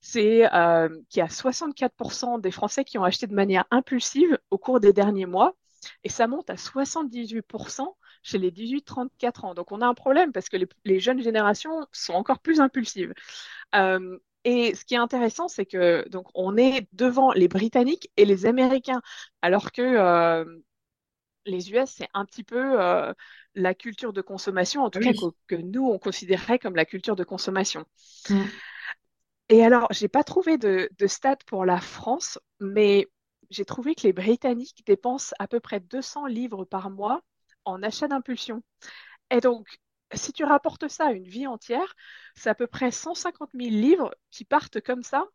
c'est 0.03 0.53
euh, 0.53 0.89
qu'il 1.09 1.21
y 1.21 1.23
a 1.23 1.29
64% 1.29 2.41
des 2.41 2.51
Français 2.51 2.85
qui 2.85 2.99
ont 2.99 3.05
acheté 3.05 3.27
de 3.27 3.35
manière 3.35 3.65
impulsive 3.71 4.39
au 4.51 4.59
cours 4.59 4.81
des 4.81 4.93
derniers 4.93 5.27
mois, 5.27 5.55
et 6.05 6.09
ça 6.09 6.27
monte 6.27 6.51
à 6.51 6.57
78% 6.57 7.87
chez 8.23 8.39
les 8.39 8.51
18-34 8.51 9.47
ans. 9.47 9.55
Donc, 9.55 9.73
on 9.73 9.81
a 9.81 9.87
un 9.87 9.95
problème 9.95 10.33
parce 10.33 10.49
que 10.49 10.57
les, 10.57 10.69
les 10.85 11.01
jeunes 11.01 11.23
générations 11.23 11.87
sont 11.93 12.15
encore 12.15 12.41
plus 12.41 12.61
impulsives. 12.61 13.15
Euh, 13.75 14.19
et 14.45 14.75
ce 14.75 14.85
qui 14.85 14.95
est 14.95 14.99
intéressant, 14.99 15.47
c'est 15.47 15.67
que 15.67 16.09
donc 16.09 16.27
on 16.35 16.57
est 16.57 16.89
devant 16.93 17.33
les 17.33 17.47
Britanniques 17.47 18.11
et 18.17 18.25
les 18.25 18.45
Américains, 18.45 19.01
alors 19.41 19.71
que 19.71 19.83
euh, 19.83 20.45
les 21.47 21.71
US, 21.73 21.91
c'est 21.91 22.09
un 22.13 22.25
petit 22.25 22.43
peu 22.43 22.81
euh, 22.81 23.13
la 23.55 23.75
culture 23.75 24.13
de 24.13 24.21
consommation, 24.21 24.83
en 24.83 24.91
tout 24.91 25.01
cas 25.01 25.13
que 25.47 25.55
nous, 25.55 25.87
on 25.89 25.99
considérerait 25.99 26.59
comme 26.59 26.75
la 26.75 26.85
culture 26.85 27.15
de 27.15 27.25
consommation. 27.25 27.85
Mm. 28.31 28.43
Et 29.53 29.63
alors, 29.63 29.87
j'ai 29.91 30.09
pas 30.09 30.25
trouvé 30.25 30.57
de, 30.57 30.89
de 30.99 31.07
stats 31.07 31.37
pour 31.47 31.67
la 31.67 31.79
France, 31.79 32.39
mais 32.59 33.07
j'ai 33.51 33.67
trouvé 33.67 33.95
que 33.95 34.05
les 34.05 34.15
Britanniques 34.15 34.83
dépensent 34.87 35.35
à 35.39 35.47
peu 35.47 35.61
près 35.61 35.79
200 35.79 36.25
livres 36.25 36.65
par 36.65 36.89
mois 36.89 37.21
en 37.67 37.83
achat 37.83 38.09
d'impulsion. 38.09 38.63
Et 39.31 39.41
donc, 39.41 39.69
si 40.15 40.33
tu 40.33 40.45
rapportes 40.45 40.89
ça 40.89 41.09
à 41.09 41.13
une 41.13 41.29
vie 41.29 41.47
entière, 41.47 41.95
c'est 42.35 42.49
à 42.49 42.55
peu 42.55 42.67
près 42.67 42.91
150 42.91 43.51
000 43.53 43.69
livres 43.69 44.15
qui 44.31 44.47
partent 44.47 44.81
comme 44.81 45.03
ça, 45.03 45.27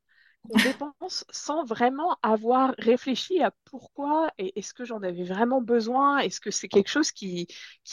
qu'on 0.42 0.58
dépense 0.58 1.24
sans 1.30 1.64
vraiment 1.64 2.18
avoir 2.24 2.74
réfléchi 2.80 3.44
à 3.44 3.52
pourquoi 3.66 4.32
et 4.40 4.58
est-ce 4.58 4.74
que 4.74 4.84
j'en 4.84 5.04
avais 5.04 5.26
vraiment 5.26 5.62
besoin, 5.62 6.18
est-ce 6.18 6.42
que 6.42 6.50
c'est 6.50 6.70
quelque 6.70 6.90
chose 6.90 7.12
qui, 7.12 7.48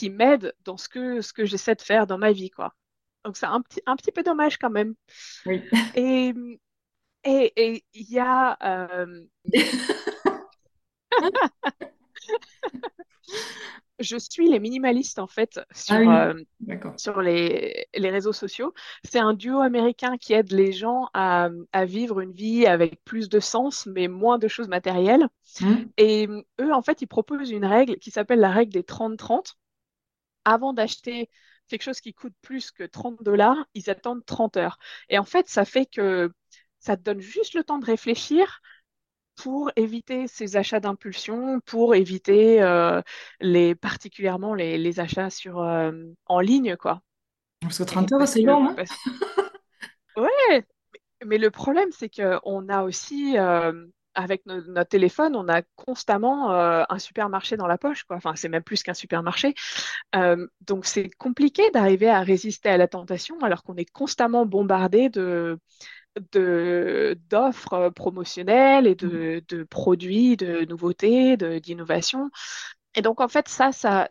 m'aide 0.09 0.55
dans 0.61 0.77
ce 0.77 0.89
que, 0.89 1.21
ce 1.21 1.33
que 1.33 1.45
j'essaie 1.45 1.75
de 1.75 1.83
faire 1.83 2.07
dans 2.07 2.17
ma 2.17 2.31
vie, 2.31 2.49
quoi? 2.49 2.73
Donc 3.25 3.37
c'est 3.37 3.45
un 3.47 3.61
petit, 3.61 3.81
un 3.85 3.95
petit 3.95 4.11
peu 4.11 4.23
dommage 4.23 4.57
quand 4.57 4.69
même. 4.69 4.95
Oui. 5.45 5.61
Et 5.95 6.33
et 7.23 7.53
et 7.55 7.85
il 7.93 8.09
y 8.11 8.19
a 8.19 8.57
euh, 8.63 9.25
je 13.99 14.17
suis 14.17 14.49
les 14.49 14.59
minimalistes 14.59 15.19
en 15.19 15.27
fait 15.27 15.59
Ah 15.89 15.99
sur 15.99 15.99
oui, 15.99 16.07
euh, 16.07 16.33
sur 16.97 17.21
les, 17.21 17.87
les 17.95 18.09
réseaux 18.09 18.33
sociaux. 18.33 18.73
C'est 19.03 19.19
un 19.19 19.33
duo 19.33 19.61
américain 19.61 20.17
qui 20.17 20.33
aide 20.33 20.51
les 20.51 20.73
gens 20.73 21.07
à, 21.13 21.49
à 21.71 21.85
vivre 21.85 22.19
une 22.19 22.33
vie 22.33 22.65
avec 22.65 23.01
plus 23.05 23.29
de 23.29 23.39
sens, 23.39 23.85
mais 23.85 24.07
moins 24.07 24.37
de 24.37 24.47
choses 24.47 24.67
matérielles. 24.67 25.27
Mm. 25.61 25.75
Et 25.97 26.27
eux, 26.59 26.73
en 26.73 26.81
fait, 26.81 27.01
ils 27.01 27.07
proposent 27.07 27.51
une 27.51 27.65
règle 27.65 27.97
qui 27.97 28.11
s'appelle 28.11 28.39
la 28.39 28.51
règle 28.51 28.73
des 28.73 28.83
30-30. 28.83 29.55
Avant 30.45 30.73
d'acheter 30.73 31.29
quelque 31.67 31.83
chose 31.83 32.01
qui 32.01 32.13
coûte 32.13 32.33
plus 32.41 32.71
que 32.71 32.83
30 32.83 33.23
dollars, 33.23 33.57
ils 33.73 33.89
attendent 33.89 34.25
30 34.25 34.57
heures. 34.57 34.77
Et 35.09 35.17
en 35.19 35.23
fait, 35.25 35.47
ça 35.49 35.65
fait 35.65 35.85
que 35.85 36.31
ça 36.79 36.97
te 36.97 37.01
donne 37.03 37.21
juste 37.21 37.53
le 37.55 37.63
temps 37.63 37.79
de 37.79 37.85
réfléchir 37.85 38.61
pour 39.35 39.71
éviter 39.75 40.27
ces 40.27 40.57
achats 40.57 40.79
d'impulsion, 40.79 41.59
pour 41.61 41.95
éviter 41.95 42.61
euh, 42.61 43.01
les, 43.41 43.75
particulièrement 43.75 44.53
les, 44.55 44.77
les 44.77 44.99
achats 44.99 45.29
sur, 45.29 45.59
euh, 45.61 45.91
en 46.27 46.39
ligne, 46.39 46.77
quoi. 46.77 47.01
Parce 47.61 47.77
que 47.79 47.83
Et 47.89 47.95
30 47.95 48.11
heures, 48.13 48.27
c'est 48.27 48.41
long, 48.41 48.69
hein? 48.69 48.85
ouais, 50.17 50.65
mais 51.25 51.37
le 51.37 51.51
problème, 51.51 51.91
c'est 51.91 52.09
qu'on 52.09 52.69
a 52.69 52.83
aussi, 52.83 53.37
euh, 53.39 53.87
avec 54.15 54.45
no- 54.45 54.61
notre 54.67 54.89
téléphone, 54.89 55.35
on 55.35 55.47
a 55.49 55.61
constamment 55.75 56.51
euh, 56.51 56.83
un 56.89 56.99
supermarché 56.99 57.57
dans 57.57 57.67
la 57.67 57.77
poche, 57.77 58.03
quoi. 58.05 58.15
Enfin, 58.17 58.35
c'est 58.35 58.49
même 58.49 58.63
plus 58.63 58.81
qu'un 58.83 58.93
supermarché. 58.95 59.53
Euh, 60.15 60.47
donc, 60.61 60.85
c'est 60.85 61.09
compliqué 61.11 61.69
d'arriver 61.71 62.09
à 62.09 62.21
résister 62.21 62.69
à 62.69 62.77
la 62.77 62.87
tentation 62.87 63.37
alors 63.41 63.63
qu'on 63.63 63.75
est 63.77 63.89
constamment 63.91 64.45
bombardé 64.45 65.09
de, 65.09 65.59
d'offres 67.29 67.89
promotionnelles 67.89 68.87
et 68.87 68.95
de, 68.95 69.43
de 69.47 69.63
produits, 69.63 70.37
de 70.37 70.65
nouveautés, 70.65 71.37
d'innovations. 71.37 72.29
Et 72.95 73.01
donc, 73.01 73.21
en 73.21 73.27
fait, 73.27 73.47
ça, 73.49 73.71
ça, 73.71 74.07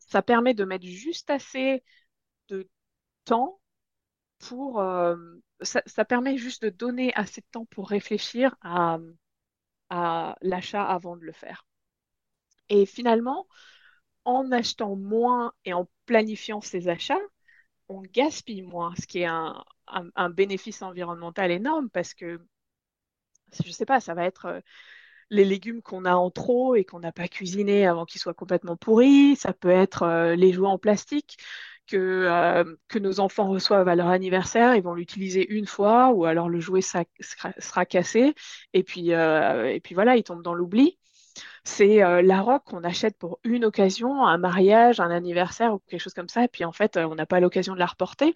ça 0.00 0.22
permet 0.22 0.54
de 0.54 0.64
mettre 0.64 0.86
juste 0.86 1.30
assez 1.30 1.82
de 2.48 2.68
temps 3.24 3.60
pour... 4.40 4.80
euh, 4.80 5.16
ça, 5.62 5.82
ça 5.86 6.04
permet 6.04 6.36
juste 6.38 6.62
de 6.64 6.70
donner 6.70 7.12
assez 7.14 7.40
de 7.42 7.46
temps 7.52 7.66
pour 7.66 7.88
réfléchir 7.90 8.56
à, 8.62 8.98
l'achat 9.90 10.84
avant 10.84 11.16
de 11.16 11.24
le 11.24 11.32
faire. 11.32 11.66
Et 12.68 12.86
finalement, 12.86 13.46
en 14.24 14.52
achetant 14.52 14.96
moins 14.96 15.52
et 15.64 15.72
en 15.72 15.88
planifiant 16.06 16.60
ses 16.60 16.88
achats, 16.88 17.18
on 17.88 18.02
gaspille 18.02 18.62
moins, 18.62 18.94
ce 19.00 19.06
qui 19.06 19.20
est 19.20 19.26
un, 19.26 19.64
bénéfice 20.30 20.82
environnemental 20.82 21.50
énorme 21.50 21.90
parce 21.90 22.14
que, 22.14 22.40
je 23.64 23.70
sais 23.72 23.86
pas, 23.86 24.00
ça 24.00 24.14
va 24.14 24.24
être 24.24 24.46
euh, 24.46 24.60
les 25.30 25.44
légumes 25.44 25.82
qu'on 25.82 26.04
a 26.04 26.14
en 26.14 26.30
trop 26.30 26.76
et 26.76 26.84
qu'on 26.84 27.00
n'a 27.00 27.12
pas 27.12 27.28
cuisinés 27.28 27.86
avant 27.86 28.04
qu'ils 28.04 28.20
soient 28.20 28.34
complètement 28.34 28.76
pourris. 28.76 29.36
Ça 29.36 29.52
peut 29.52 29.70
être 29.70 30.04
euh, 30.04 30.36
les 30.36 30.52
jouets 30.52 30.68
en 30.68 30.78
plastique 30.78 31.38
que, 31.90 31.96
euh, 31.96 32.76
que 32.88 32.98
nos 32.98 33.20
enfants 33.20 33.48
reçoivent 33.48 33.88
à 33.88 33.96
leur 33.96 34.08
anniversaire. 34.08 34.76
Ils 34.76 34.82
vont 34.82 34.94
l'utiliser 34.94 35.46
une 35.52 35.66
fois 35.66 36.10
ou 36.10 36.24
alors 36.24 36.48
le 36.48 36.60
jouet 36.60 36.82
sera, 36.82 37.84
cassé 37.86 38.34
et 38.72 38.82
puis, 38.84 39.12
euh, 39.12 39.72
et 39.72 39.80
puis 39.80 39.94
voilà, 39.94 40.16
il 40.16 40.22
tombe 40.22 40.42
dans 40.42 40.54
l'oubli. 40.54 40.98
C'est 41.64 42.02
euh, 42.02 42.22
la 42.22 42.40
robe 42.42 42.62
qu'on 42.64 42.84
achète 42.84 43.18
pour 43.18 43.40
une 43.44 43.64
occasion, 43.64 44.26
un 44.26 44.38
mariage, 44.38 45.00
un 45.00 45.10
anniversaire 45.10 45.74
ou 45.74 45.80
quelque 45.88 46.00
chose 46.00 46.14
comme 46.14 46.28
ça. 46.28 46.44
Et 46.44 46.48
puis 46.48 46.64
en 46.64 46.72
fait, 46.72 46.96
on 46.96 47.14
n'a 47.14 47.26
pas 47.26 47.40
l'occasion 47.40 47.74
de 47.74 47.78
la 47.78 47.86
reporter. 47.86 48.34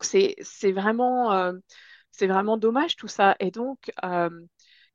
C'est, 0.00 0.36
vraiment, 0.72 1.52
c'est 2.10 2.26
vraiment 2.26 2.56
dommage 2.58 2.96
tout 2.96 3.08
ça. 3.08 3.34
Et 3.40 3.50
donc, 3.50 3.90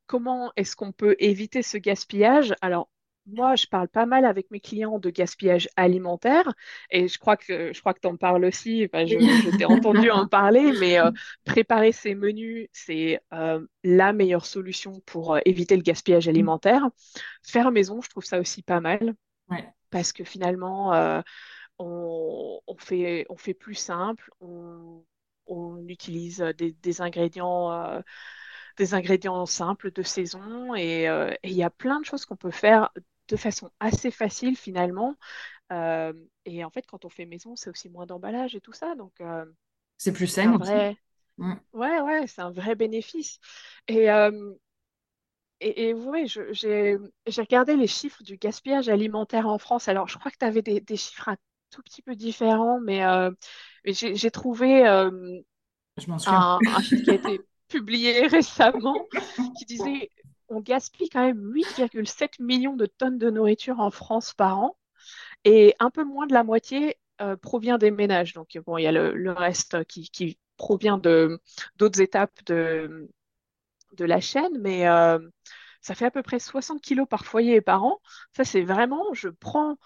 comment 0.06 0.52
est-ce 0.56 0.76
qu'on 0.76 0.92
peut 0.92 1.16
éviter 1.18 1.62
ce 1.62 1.76
gaspillage? 1.78 2.54
Alors, 2.60 2.88
moi, 3.26 3.54
je 3.56 3.66
parle 3.66 3.88
pas 3.88 4.06
mal 4.06 4.24
avec 4.24 4.50
mes 4.50 4.60
clients 4.60 4.98
de 4.98 5.10
gaspillage 5.10 5.68
alimentaire 5.76 6.52
et 6.90 7.08
je 7.08 7.18
crois 7.18 7.36
que 7.36 7.72
je 7.72 7.80
crois 7.80 7.94
que 7.94 8.00
tu 8.00 8.08
en 8.08 8.16
parles 8.16 8.44
aussi. 8.44 8.88
Enfin, 8.92 9.06
je, 9.06 9.56
t'ai 9.56 9.64
entendu 9.64 10.10
en 10.10 10.26
parler, 10.28 10.72
mais 10.80 10.98
euh, 10.98 11.10
préparer 11.44 11.92
ces 11.92 12.14
menus, 12.14 12.68
c'est 12.72 13.20
euh, 13.32 13.64
la 13.84 14.12
meilleure 14.12 14.46
solution 14.46 15.00
pour 15.06 15.34
euh, 15.34 15.40
éviter 15.44 15.76
le 15.76 15.82
gaspillage 15.82 16.28
alimentaire. 16.28 16.88
Faire 17.42 17.70
maison, 17.70 18.00
je 18.00 18.10
trouve 18.10 18.24
ça 18.24 18.40
aussi 18.40 18.62
pas 18.62 18.80
mal 18.80 19.14
Ouais, 19.48 19.68
parce 19.90 20.12
que 20.12 20.24
finalement, 20.24 20.92
on, 21.78 22.60
on 22.66 22.76
fait 22.76 23.26
on 23.28 23.36
fait 23.36 23.54
plus 23.54 23.74
simple. 23.74 24.30
On, 24.40 25.04
on 25.46 25.86
utilise 25.88 26.38
des, 26.56 26.72
des 26.72 27.00
ingrédients 27.02 28.02
des 28.78 28.94
ingrédients 28.94 29.46
simples 29.46 29.90
de 29.92 30.02
saison 30.02 30.74
et 30.74 31.08
euh, 31.08 31.30
et 31.42 31.50
il 31.50 31.56
y 31.56 31.62
a 31.62 31.70
plein 31.70 32.00
de 32.00 32.04
choses 32.04 32.24
qu'on 32.24 32.36
peut 32.36 32.50
faire 32.50 32.90
de 33.32 33.38
façon 33.38 33.70
assez 33.80 34.10
facile 34.12 34.56
finalement. 34.56 35.16
Euh, 35.72 36.12
et 36.46 36.64
en 36.64 36.70
fait, 36.70 36.86
quand 36.86 37.04
on 37.06 37.10
fait 37.10 37.26
maison, 37.26 37.56
c'est 37.56 37.70
aussi 37.70 37.90
moins 37.90 38.06
d'emballage 38.06 38.56
et 38.56 38.60
tout 38.62 38.74
ça. 38.74 38.94
Donc, 38.96 39.14
euh, 39.20 39.46
c'est 39.98 40.12
plus 40.12 40.26
sain 40.26 40.52
vrai, 40.58 40.96
Mm. 41.38 41.54
ouais, 41.74 42.00
ouais, 42.00 42.26
c'est 42.26 42.42
un 42.42 42.50
vrai 42.52 42.74
bénéfice. 42.76 43.40
Et, 43.88 44.10
euh, 44.10 44.54
et, 45.60 45.94
je- 46.26 46.52
j'ai, 46.52 46.96
regardé 47.42 47.76
les 47.76 47.86
chiffres 47.86 48.22
du 48.22 48.36
gaspillage 48.36 48.88
alimentaire 48.88 49.46
en 49.46 49.58
France. 49.58 49.88
Alors, 49.88 50.08
je 50.08 50.18
crois 50.18 50.30
que 50.32 50.38
tu 50.38 50.44
avais 50.44 50.62
des, 50.62 50.80
des 50.80 50.96
chiffres 50.96 51.28
un 51.28 51.36
tout 51.70 51.82
petit 51.82 52.02
peu 52.02 52.16
différents, 52.16 52.80
mais, 52.80 53.04
euh, 53.04 53.30
j'ai 53.84 54.30
trouvé 54.30 54.84
Je 55.96 56.06
un, 56.26 56.62
un 56.66 56.82
chiffre 56.82 57.02
qui 57.02 57.10
a 57.10 57.14
été 57.14 57.46
publié 57.68 58.26
récemment 58.28 59.08
qui 59.54 59.64
disait 59.64 60.10
on 60.52 60.60
gaspille 60.60 61.08
quand 61.10 61.22
même 61.26 61.52
8,7 61.52 62.38
millions 62.40 62.76
de 62.76 62.86
tonnes 62.86 63.18
de 63.18 63.30
nourriture 63.30 63.80
en 63.80 63.90
France 63.90 64.34
par 64.34 64.58
an 64.60 64.76
et 65.44 65.74
un 65.80 65.90
peu 65.90 66.04
moins 66.04 66.26
de 66.26 66.34
la 66.34 66.44
moitié 66.44 66.98
euh, 67.20 67.36
provient 67.36 67.78
des 67.78 67.90
ménages. 67.90 68.34
Donc, 68.34 68.58
bon, 68.66 68.78
il 68.78 68.84
y 68.84 68.86
a 68.86 68.92
le, 68.92 69.14
le 69.14 69.32
reste 69.32 69.84
qui, 69.84 70.10
qui 70.10 70.38
provient 70.56 70.98
de 70.98 71.40
d'autres 71.76 72.00
étapes 72.00 72.44
de, 72.46 73.08
de 73.96 74.04
la 74.04 74.20
chaîne, 74.20 74.58
mais 74.60 74.88
euh, 74.88 75.18
ça 75.80 75.94
fait 75.94 76.06
à 76.06 76.10
peu 76.10 76.22
près 76.22 76.38
60 76.38 76.80
kilos 76.80 77.06
par 77.08 77.26
foyer 77.26 77.56
et 77.56 77.60
par 77.60 77.84
an. 77.84 78.00
Ça, 78.36 78.44
c'est 78.44 78.62
vraiment, 78.62 79.12
je 79.14 79.28
prends 79.28 79.76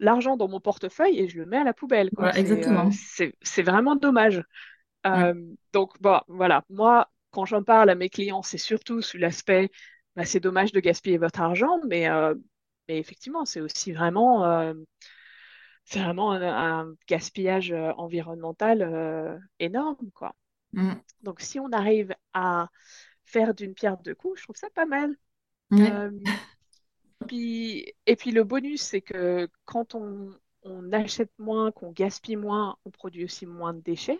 l'argent 0.00 0.36
dans 0.36 0.48
mon 0.48 0.60
portefeuille 0.60 1.20
et 1.20 1.28
je 1.28 1.38
le 1.38 1.46
mets 1.46 1.58
à 1.58 1.64
la 1.64 1.74
poubelle, 1.74 2.12
quoi. 2.12 2.26
Voilà, 2.26 2.32
C'est 2.32 2.66
euh, 2.66 2.86
exactement. 2.86 2.90
c'est, 2.90 3.34
c'est 3.42 3.62
vraiment 3.62 3.96
dommage. 3.96 4.44
Ouais. 5.12 5.24
Euh, 5.24 5.34
donc, 5.72 6.00
bon, 6.00 6.20
voilà, 6.28 6.64
moi, 6.70 7.10
quand 7.30 7.44
j'en 7.46 7.62
parle 7.62 7.90
à 7.90 7.94
mes 7.94 8.10
clients, 8.10 8.42
c'est 8.42 8.58
surtout 8.58 9.02
sous 9.02 9.18
l'aspect, 9.18 9.70
bah, 10.16 10.24
c'est 10.24 10.40
dommage 10.40 10.72
de 10.72 10.80
gaspiller 10.80 11.18
votre 11.18 11.40
argent, 11.40 11.80
mais, 11.86 12.08
euh, 12.08 12.34
mais 12.88 12.98
effectivement, 12.98 13.44
c'est 13.44 13.60
aussi 13.60 13.92
vraiment, 13.92 14.44
euh, 14.44 14.74
c'est 15.84 16.00
vraiment 16.00 16.32
un, 16.32 16.42
un 16.42 16.94
gaspillage 17.08 17.72
euh, 17.72 17.92
environnemental 17.96 18.82
euh, 18.82 19.38
énorme, 19.58 20.10
quoi. 20.14 20.34
Mm. 20.72 20.92
Donc, 21.22 21.40
si 21.40 21.60
on 21.60 21.72
arrive 21.72 22.14
à 22.32 22.68
faire 23.24 23.54
d'une 23.54 23.74
pierre 23.74 23.98
deux 23.98 24.14
coups, 24.14 24.40
je 24.40 24.44
trouve 24.44 24.56
ça 24.56 24.70
pas 24.70 24.86
mal. 24.86 25.16
Puis, 27.28 27.92
et 28.06 28.16
puis 28.16 28.30
le 28.30 28.44
bonus, 28.44 28.80
c'est 28.82 29.02
que 29.02 29.48
quand 29.66 29.94
on, 29.94 30.34
on 30.62 30.92
achète 30.92 31.30
moins, 31.38 31.70
qu'on 31.70 31.92
gaspille 31.92 32.36
moins, 32.36 32.76
on 32.84 32.90
produit 32.90 33.24
aussi 33.24 33.46
moins 33.46 33.74
de 33.74 33.80
déchets. 33.80 34.18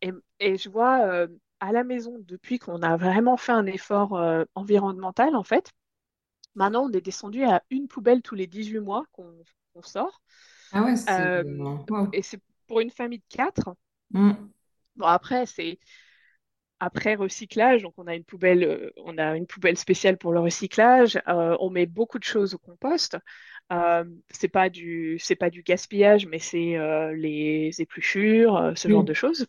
Et, 0.00 0.12
et 0.38 0.56
je 0.56 0.70
vois 0.70 1.26
à 1.60 1.72
la 1.72 1.84
maison, 1.84 2.16
depuis 2.20 2.58
qu'on 2.58 2.82
a 2.82 2.96
vraiment 2.96 3.36
fait 3.36 3.52
un 3.52 3.66
effort 3.66 4.16
euh, 4.16 4.44
environnemental, 4.54 5.36
en 5.36 5.42
fait, 5.42 5.72
maintenant 6.54 6.84
on 6.84 6.92
est 6.92 7.00
descendu 7.00 7.44
à 7.44 7.62
une 7.70 7.88
poubelle 7.88 8.22
tous 8.22 8.34
les 8.34 8.46
18 8.46 8.80
mois 8.80 9.04
qu'on 9.12 9.32
sort. 9.82 10.22
Ah 10.72 10.82
ouais, 10.82 10.96
c'est... 10.96 11.10
Euh, 11.12 11.42
wow. 11.44 12.08
et 12.12 12.22
c'est 12.22 12.40
pour 12.66 12.80
une 12.80 12.90
famille 12.90 13.18
de 13.18 13.24
quatre. 13.28 13.74
Mm. 14.10 14.32
Bon, 14.96 15.06
après, 15.06 15.46
c'est 15.46 15.78
après 16.80 17.14
recyclage, 17.16 17.82
donc 17.82 17.94
on 17.96 18.06
a 18.06 18.14
une 18.14 18.24
poubelle, 18.24 18.62
euh, 18.64 18.90
on 19.04 19.18
a 19.18 19.36
une 19.36 19.46
poubelle 19.46 19.76
spéciale 19.76 20.16
pour 20.16 20.32
le 20.32 20.40
recyclage. 20.40 21.20
Euh, 21.28 21.56
on 21.60 21.70
met 21.70 21.86
beaucoup 21.86 22.18
de 22.18 22.24
choses 22.24 22.54
au 22.54 22.58
compost. 22.58 23.16
Euh, 23.72 24.04
c'est 24.30 24.48
pas 24.48 24.70
du, 24.70 25.18
c'est 25.18 25.34
pas 25.36 25.50
du 25.50 25.62
gaspillage, 25.62 26.26
mais 26.26 26.38
c'est 26.38 26.76
euh, 26.76 27.12
les 27.14 27.70
épluchures, 27.80 28.72
ce 28.76 28.88
genre 28.88 29.00
Oui. 29.00 29.04
de 29.04 29.14
choses. 29.14 29.46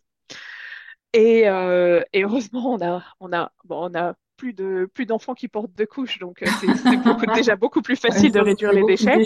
Et, 1.13 1.47
euh, 1.47 2.01
et 2.13 2.23
heureusement, 2.23 2.71
on 2.73 2.81
a, 2.81 3.03
on 3.19 3.33
a, 3.33 3.51
bon, 3.65 3.89
on 3.91 3.95
a 3.95 4.15
plus 4.37 4.53
de, 4.53 4.89
plus 4.93 5.05
d'enfants 5.05 5.33
qui 5.33 5.47
portent 5.47 5.73
de 5.73 5.85
couches, 5.85 6.19
donc 6.19 6.43
euh, 6.43 6.47
c'est, 6.61 6.67
déjà 7.33 7.55
beaucoup 7.55 7.81
plus 7.81 7.95
facile 7.95 8.31
de 8.31 8.39
réduire 8.39 8.71
les 8.71 8.83
déchets. 8.83 9.19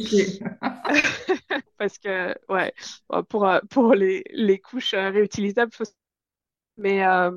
Parce 1.78 1.98
que, 1.98 2.36
ouais, 2.50 2.74
pour, 3.30 3.48
pour 3.69 3.93
les, 3.93 4.24
les 4.32 4.60
couches 4.60 4.93
euh, 4.93 5.10
réutilisables, 5.10 5.72
faut... 5.74 5.84
mais, 6.78 7.06
euh, 7.06 7.32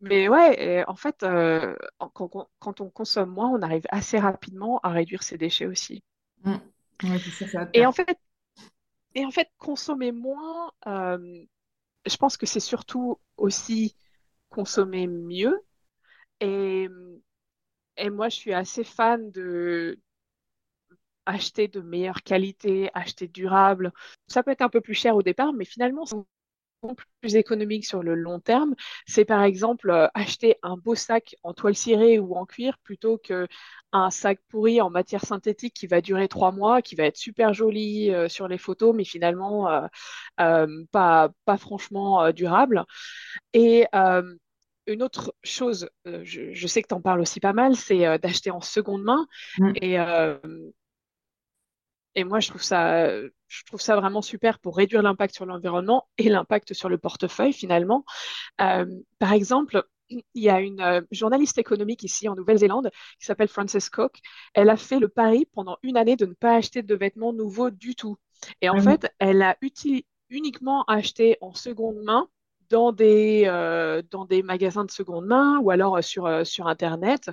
mais 0.00 0.28
ouais, 0.28 0.84
en 0.88 0.96
fait, 0.96 1.22
euh, 1.22 1.76
quand, 2.14 2.30
quand- 2.60 2.80
on 2.80 2.90
consomme 2.90 3.30
moins, 3.30 3.50
on 3.50 3.62
arrive 3.62 3.84
assez 3.90 4.18
rapidement 4.18 4.80
à 4.82 4.90
réduire 4.90 5.22
ses 5.22 5.38
déchets 5.38 5.66
aussi. 5.66 6.02
Mm. 6.44 6.54
Ouais, 7.04 7.18
c'est 7.18 7.30
ça, 7.30 7.48
ça 7.48 7.58
va 7.60 7.66
te 7.66 7.78
Et 7.78 7.86
en 7.86 7.92
fait, 7.92 8.18
et 9.14 9.24
en 9.24 9.30
fait, 9.30 9.48
consommer 9.58 10.12
moins, 10.12 10.70
euh, 10.86 11.44
je 12.06 12.16
pense 12.16 12.36
que 12.36 12.46
c'est 12.46 12.60
surtout 12.60 13.18
aussi 13.38 13.96
consommer 14.50 15.06
mieux. 15.08 15.60
Et, 16.40 16.88
et 17.98 18.08
moi, 18.10 18.28
je 18.30 18.36
suis 18.36 18.54
assez 18.54 18.82
fan 18.84 19.30
de 19.30 19.98
acheter 21.26 21.68
de 21.68 21.80
meilleure 21.80 22.22
qualité, 22.22 22.90
acheter 22.94 23.28
durable. 23.28 23.92
Ça 24.28 24.42
peut 24.42 24.50
être 24.50 24.62
un 24.62 24.68
peu 24.68 24.80
plus 24.80 24.94
cher 24.94 25.14
au 25.16 25.22
départ, 25.22 25.52
mais 25.52 25.64
finalement, 25.64 26.06
c'est 26.06 26.16
plus 27.20 27.36
économique 27.36 27.86
sur 27.86 28.02
le 28.02 28.14
long 28.14 28.40
terme, 28.40 28.74
c'est 29.06 29.24
par 29.24 29.42
exemple 29.42 29.90
euh, 29.90 30.08
acheter 30.14 30.56
un 30.62 30.76
beau 30.76 30.94
sac 30.94 31.34
en 31.42 31.54
toile 31.54 31.74
cirée 31.74 32.18
ou 32.18 32.34
en 32.36 32.46
cuir 32.46 32.78
plutôt 32.84 33.18
que 33.18 33.48
un 33.92 34.10
sac 34.10 34.40
pourri 34.48 34.80
en 34.80 34.90
matière 34.90 35.24
synthétique 35.24 35.74
qui 35.74 35.86
va 35.86 36.00
durer 36.00 36.28
trois 36.28 36.52
mois, 36.52 36.82
qui 36.82 36.94
va 36.94 37.04
être 37.04 37.16
super 37.16 37.54
joli 37.54 38.12
euh, 38.12 38.28
sur 38.28 38.48
les 38.48 38.58
photos, 38.58 38.94
mais 38.94 39.04
finalement 39.04 39.68
euh, 39.70 39.86
euh, 40.40 40.84
pas, 40.92 41.30
pas 41.44 41.56
franchement 41.56 42.30
durable. 42.32 42.84
Et 43.52 43.86
une 44.86 45.02
autre 45.02 45.34
chose, 45.42 45.90
je, 46.06 46.52
je 46.52 46.66
sais 46.66 46.82
que 46.82 46.88
tu 46.88 46.94
en 46.94 47.02
parles 47.02 47.20
aussi 47.20 47.40
pas 47.40 47.52
mal, 47.52 47.76
c'est 47.76 48.18
d'acheter 48.18 48.50
en 48.50 48.60
seconde 48.60 49.02
main. 49.02 49.26
Mm. 49.58 49.72
Et, 49.82 49.96
et 52.14 52.24
moi, 52.24 52.40
je 52.40 52.48
trouve 52.48 52.62
ça, 52.62 53.10
je 53.48 53.64
trouve 53.66 53.80
ça 53.80 53.96
vraiment 53.96 54.22
super 54.22 54.58
pour 54.58 54.76
réduire 54.76 55.02
l'impact 55.02 55.34
sur 55.34 55.46
l'environnement 55.46 56.08
et 56.16 56.28
l'impact 56.28 56.72
sur 56.72 56.88
le 56.88 56.98
portefeuille 56.98 57.52
finalement. 57.52 58.04
Par 58.56 59.32
exemple, 59.32 59.84
il 60.10 60.24
y 60.34 60.48
a 60.48 60.60
une 60.60 60.80
euh, 60.80 61.00
journaliste 61.10 61.58
économique 61.58 62.02
ici 62.04 62.28
en 62.28 62.34
Nouvelle-Zélande 62.34 62.90
qui 63.18 63.26
s'appelle 63.26 63.48
Frances 63.48 63.88
Cook. 63.90 64.18
Elle 64.54 64.70
a 64.70 64.76
fait 64.76 64.98
le 64.98 65.08
pari 65.08 65.46
pendant 65.52 65.78
une 65.82 65.96
année 65.96 66.16
de 66.16 66.26
ne 66.26 66.34
pas 66.34 66.54
acheter 66.56 66.82
de 66.82 66.94
vêtements 66.94 67.32
nouveaux 67.32 67.70
du 67.70 67.94
tout. 67.94 68.16
Et 68.60 68.68
en 68.68 68.76
Ah 68.76 68.82
fait, 68.82 69.12
elle 69.18 69.42
a 69.42 69.56
uniquement 70.30 70.84
acheté 70.84 71.38
en 71.40 71.54
seconde 71.54 72.02
main 72.04 72.28
dans 72.70 72.92
des, 72.92 73.44
euh, 73.46 74.02
dans 74.10 74.26
des 74.26 74.42
magasins 74.42 74.84
de 74.84 74.90
seconde 74.90 75.26
main 75.26 75.58
ou 75.60 75.70
alors 75.70 75.96
euh, 75.96 76.02
sur, 76.02 76.26
euh, 76.26 76.44
sur 76.44 76.66
Internet. 76.66 77.30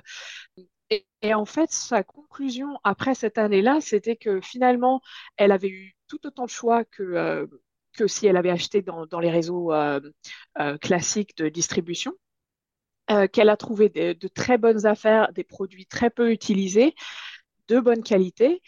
Et, 0.90 1.06
et 1.22 1.34
en 1.34 1.44
fait, 1.44 1.70
sa 1.72 2.02
conclusion 2.04 2.78
après 2.84 3.14
cette 3.14 3.38
année-là, 3.38 3.80
c'était 3.80 4.16
que 4.16 4.40
finalement, 4.40 5.02
elle 5.36 5.52
avait 5.52 5.68
eu 5.68 5.96
tout 6.08 6.24
autant 6.26 6.44
de 6.44 6.50
choix 6.50 6.84
que, 6.84 7.48
que 7.94 8.06
si 8.06 8.26
elle 8.26 8.36
avait 8.36 8.50
acheté 8.50 8.82
dans, 8.82 9.06
dans 9.06 9.20
les 9.20 9.30
réseaux 9.30 9.72
euh, 9.72 10.00
euh, 10.60 10.78
classiques 10.78 11.36
de 11.36 11.48
distribution, 11.48 12.12
euh, 13.10 13.28
qu'elle 13.28 13.48
a 13.48 13.56
trouvé 13.56 13.88
de 13.88 14.28
très 14.28 14.58
bonnes 14.58 14.86
affaires, 14.86 15.32
des 15.32 15.44
produits 15.44 15.86
très 15.86 16.10
peu 16.10 16.32
utilisés, 16.32 16.94
de 17.68 17.80
bonne 17.80 18.02
qualité, 18.02 18.62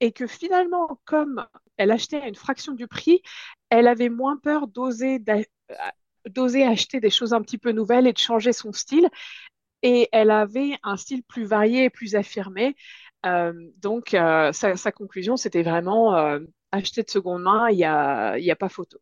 et 0.00 0.12
que 0.12 0.26
finalement, 0.26 1.00
comme 1.04 1.46
elle 1.76 1.90
achetait 1.90 2.20
à 2.20 2.28
une 2.28 2.34
fraction 2.34 2.72
du 2.74 2.88
prix, 2.88 3.22
elle 3.70 3.86
avait 3.88 4.08
moins 4.08 4.36
peur 4.36 4.66
d'oser 4.66 5.20
euh, 5.28 6.70
acheter 6.70 7.00
des 7.00 7.10
choses 7.10 7.32
un 7.32 7.42
petit 7.42 7.58
peu 7.58 7.72
nouvelles 7.72 8.06
et 8.06 8.12
de 8.12 8.18
changer 8.18 8.52
son 8.52 8.72
style 8.72 9.08
et 9.82 10.08
elle 10.12 10.30
avait 10.30 10.78
un 10.82 10.96
style 10.96 11.22
plus 11.22 11.44
varié 11.44 11.84
et 11.84 11.90
plus 11.90 12.16
affirmé. 12.16 12.76
Euh, 13.26 13.52
donc, 13.78 14.10
sa, 14.10 14.92
conclusion, 14.92 15.36
c'était 15.36 15.62
vraiment 15.62 16.14
acheter 16.72 17.02
de 17.02 17.10
seconde 17.10 17.42
main, 17.42 17.68
il 17.70 17.76
n'y 17.76 17.84
a, 17.84 18.38
y 18.38 18.50
a 18.50 18.56
pas 18.56 18.68
photo. 18.68 18.98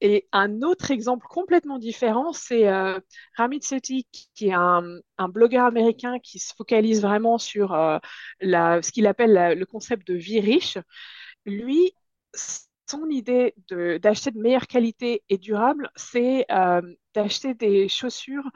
Et 0.00 0.28
un 0.32 0.62
autre 0.62 0.90
exemple 0.90 1.26
complètement 1.28 1.78
différent, 1.78 2.32
c'est 2.32 2.68
euh, 2.68 2.98
Ramit 3.36 3.62
Sethi, 3.62 4.06
qui 4.34 4.48
est 4.48 4.52
un, 4.52 5.00
blogueur 5.28 5.66
américain 5.66 6.18
qui 6.18 6.38
se 6.38 6.54
focalise 6.54 7.02
vraiment 7.02 7.38
sur 7.38 7.72
euh, 7.74 7.98
ce 8.40 8.90
qu'il 8.92 9.06
appelle 9.06 9.58
le 9.58 9.66
concept 9.66 10.06
de 10.06 10.14
vie 10.14 10.40
riche. 10.40 10.78
Lui, 11.46 11.94
son 12.90 13.08
idée 13.08 13.54
d'acheter 14.00 14.30
de, 14.32 14.40
meilleure 14.40 14.66
qualité 14.66 15.22
et 15.28 15.38
durable, 15.38 15.90
c'est 15.96 16.46
euh, 16.50 16.82
d'acheter 17.14 17.54
des 17.54 17.88
chaussures, 17.88 18.48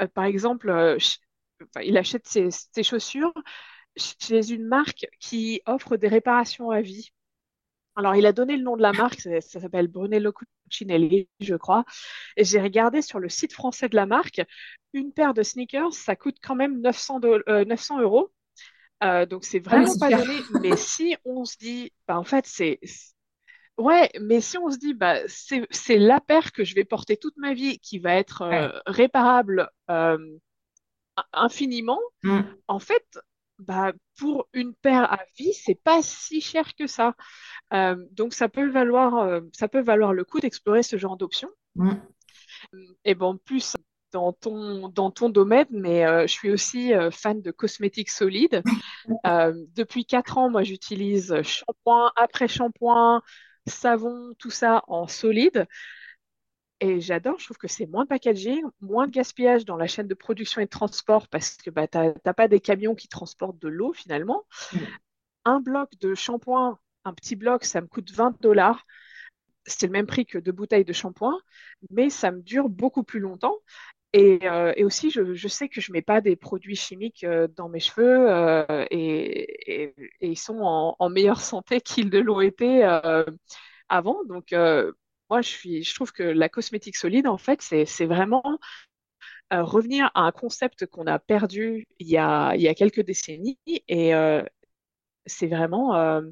euh, 0.00 0.06
par 0.06 0.24
exemple, 0.24 0.96
il 1.82 1.96
achète 1.98 2.26
ses 2.26 2.82
chaussures 2.82 3.34
chez 3.96 4.52
une 4.52 4.66
marque 4.66 5.06
qui 5.18 5.62
offre 5.66 5.96
des 5.96 6.08
réparations 6.08 6.70
à 6.70 6.80
vie. 6.80 7.10
Alors, 8.00 8.16
il 8.16 8.24
a 8.24 8.32
donné 8.32 8.56
le 8.56 8.62
nom 8.62 8.78
de 8.78 8.82
la 8.82 8.94
marque, 8.94 9.20
ça, 9.20 9.42
ça 9.42 9.60
s'appelle 9.60 9.86
Brunello 9.86 10.32
Cucinelli, 10.70 11.28
je 11.38 11.54
crois. 11.54 11.84
Et 12.38 12.44
j'ai 12.44 12.58
regardé 12.58 13.02
sur 13.02 13.18
le 13.18 13.28
site 13.28 13.52
français 13.52 13.90
de 13.90 13.96
la 13.96 14.06
marque, 14.06 14.40
une 14.94 15.12
paire 15.12 15.34
de 15.34 15.42
sneakers, 15.42 15.92
ça 15.92 16.16
coûte 16.16 16.38
quand 16.42 16.54
même 16.54 16.80
900, 16.80 17.20
de, 17.20 17.64
900 17.64 17.98
euh, 17.98 18.02
euros. 18.02 18.32
Euh, 19.04 19.26
donc, 19.26 19.44
c'est 19.44 19.58
Ah, 19.66 19.76
vraiment 19.76 19.94
pas 19.98 20.10
donné. 20.10 20.34
Mais 20.62 20.76
si 20.76 21.14
on 21.26 21.44
se 21.44 21.58
dit, 21.58 21.92
bah, 22.08 22.18
en 22.18 22.24
fait, 22.24 22.46
c'est. 22.46 22.80
Ouais, 23.76 24.08
mais 24.18 24.40
si 24.40 24.56
on 24.56 24.70
se 24.70 24.78
dit, 24.78 24.94
bah, 24.94 25.16
c'est, 25.26 25.66
la 25.98 26.20
paire 26.20 26.52
que 26.52 26.64
je 26.64 26.74
vais 26.74 26.84
porter 26.84 27.18
toute 27.18 27.36
ma 27.36 27.52
vie, 27.52 27.78
qui 27.80 27.98
va 27.98 28.14
être 28.14 28.40
euh, 28.40 28.68
Ouais. 28.68 28.72
réparable 28.86 29.70
infiniment, 31.34 32.00
Mm, 32.22 32.40
en 32.66 32.78
fait, 32.78 33.20
bah, 33.60 33.92
pour 34.18 34.48
une 34.52 34.74
paire 34.74 35.12
à 35.12 35.20
vie, 35.36 35.52
c'est 35.52 35.80
pas 35.82 36.02
si 36.02 36.40
cher 36.40 36.74
que 36.74 36.86
ça. 36.86 37.14
Euh, 37.72 37.96
donc 38.12 38.34
ça 38.34 38.48
peut 38.48 38.68
valoir, 38.68 39.16
euh, 39.18 39.40
ça 39.52 39.68
peut 39.68 39.82
valoir 39.82 40.12
le 40.12 40.24
coup 40.24 40.40
d'explorer 40.40 40.82
ce 40.82 40.96
genre 40.96 41.16
d'options. 41.16 41.50
mm. 41.76 41.94
Et 43.04 43.14
bon, 43.14 43.38
plus 43.38 43.76
dans 44.12 44.32
ton, 44.32 44.88
dans 44.88 45.10
ton 45.10 45.28
domaine, 45.28 45.68
mais 45.70 46.04
euh, 46.04 46.22
je 46.26 46.32
suis 46.32 46.50
aussi 46.50 46.92
fan 47.12 47.40
de 47.40 47.50
cosmétiques 47.50 48.10
solides. 48.10 48.62
Depuis 49.74 50.04
quatre 50.04 50.36
ans, 50.36 50.50
moi, 50.50 50.62
j'utilise 50.62 51.40
shampoing, 51.42 52.12
après-shampoing, 52.16 53.22
savon, 53.66 54.32
tout 54.38 54.50
ça 54.50 54.82
en 54.88 55.06
solide. 55.06 55.66
Et 56.82 57.00
j'adore, 57.00 57.38
je 57.38 57.44
trouve 57.44 57.58
que 57.58 57.68
c'est 57.68 57.86
moins 57.86 58.04
de 58.04 58.08
packaging, 58.08 58.62
moins 58.80 59.06
de 59.06 59.12
gaspillage 59.12 59.66
dans 59.66 59.76
la 59.76 59.86
chaîne 59.86 60.08
de 60.08 60.14
production 60.14 60.62
et 60.62 60.64
de 60.64 60.70
transport 60.70 61.28
parce 61.28 61.56
que 61.56 61.68
bah, 61.70 61.86
tu 61.86 61.98
n'as 61.98 62.32
pas 62.34 62.48
des 62.48 62.60
camions 62.60 62.94
qui 62.94 63.06
transportent 63.08 63.58
de 63.58 63.68
l'eau 63.68 63.92
finalement. 63.92 64.44
mm. 64.72 65.00
Un 65.44 65.60
bloc 65.60 65.90
de 66.00 66.14
shampoing, 66.14 66.78
un 67.04 67.14
petit 67.14 67.36
bloc, 67.36 67.64
ça 67.64 67.80
me 67.80 67.86
coûte 67.86 68.10
20 68.12 68.40
dollars. 68.42 68.86
C'est 69.66 69.86
le 69.86 69.92
même 69.92 70.06
prix 70.06 70.26
que 70.26 70.38
deux 70.38 70.52
bouteilles 70.52 70.84
de 70.84 70.92
shampoing, 70.94 71.38
mais 71.90 72.10
ça 72.10 72.30
me 72.32 72.42
dure 72.42 72.68
beaucoup 72.70 73.04
plus 73.04 73.20
longtemps. 73.20 73.56
Et, 74.14 74.40
euh, 74.48 74.72
et 74.76 74.84
aussi, 74.84 75.10
je, 75.10 75.34
je 75.34 75.48
sais 75.48 75.68
que 75.68 75.80
je 75.80 75.92
mets 75.92 76.02
pas 76.02 76.20
des 76.22 76.36
produits 76.36 76.76
chimiques 76.76 77.24
euh, 77.24 77.48
dans 77.56 77.68
mes 77.68 77.80
cheveux 77.80 78.30
euh, 78.30 78.86
et, 78.90 79.82
et- 79.84 79.94
et 80.22 80.28
ils 80.30 80.38
sont 80.38 80.58
en, 80.62 80.96
en 80.98 81.10
meilleure 81.10 81.40
santé 81.42 81.80
qu'ils 81.82 82.10
ne 82.10 82.20
l'ont 82.20 82.40
été 82.42 82.84
avant. 83.88 84.24
Donc, 84.24 84.52
euh, 84.52 84.92
moi, 85.30 85.42
je 85.42 85.48
suis, 85.48 85.82
je 85.84 85.94
trouve 85.94 86.12
que 86.12 86.22
la 86.22 86.48
cosmétique 86.48 86.96
solide, 86.96 87.26
en 87.26 87.38
fait, 87.38 87.62
c'est, 87.62 88.06
vraiment 88.06 88.42
euh, 89.52 89.62
revenir 89.62 90.10
à 90.14 90.22
un 90.22 90.32
concept 90.32 90.86
qu'on 90.86 91.06
a 91.06 91.18
perdu 91.18 91.86
il 91.98 92.08
y 92.08 92.16
a, 92.18 92.54
quelques 92.74 93.02
décennies 93.02 93.58
et 93.66 94.14
euh, 94.14 94.42
c'est 95.26 95.46
vraiment, 95.46 95.94
euh, 95.94 96.22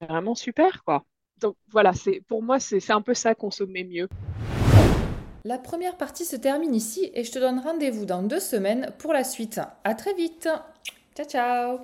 vraiment 0.00 0.34
super, 0.34 0.82
quoi. 0.84 1.04
Donc, 1.38 1.56
voilà, 1.68 1.92
pour 2.26 2.42
moi, 2.42 2.58
c'est 2.58 2.90
un 2.90 3.02
peu 3.02 3.12
ça, 3.12 3.34
consommer 3.34 3.84
mieux. 3.84 4.08
La 5.44 5.58
première 5.58 5.96
partie 5.96 6.24
se 6.24 6.34
termine 6.34 6.74
ici 6.74 7.10
et 7.14 7.22
je 7.22 7.30
te 7.30 7.38
donne 7.38 7.60
rendez-vous 7.60 8.06
dans 8.06 8.22
deux 8.22 8.40
semaines 8.40 8.92
pour 8.98 9.12
la 9.12 9.22
suite. 9.22 9.60
À 9.84 9.94
très 9.94 10.14
vite. 10.14 10.48
Ciao 11.14 11.26
ciao 11.26 11.80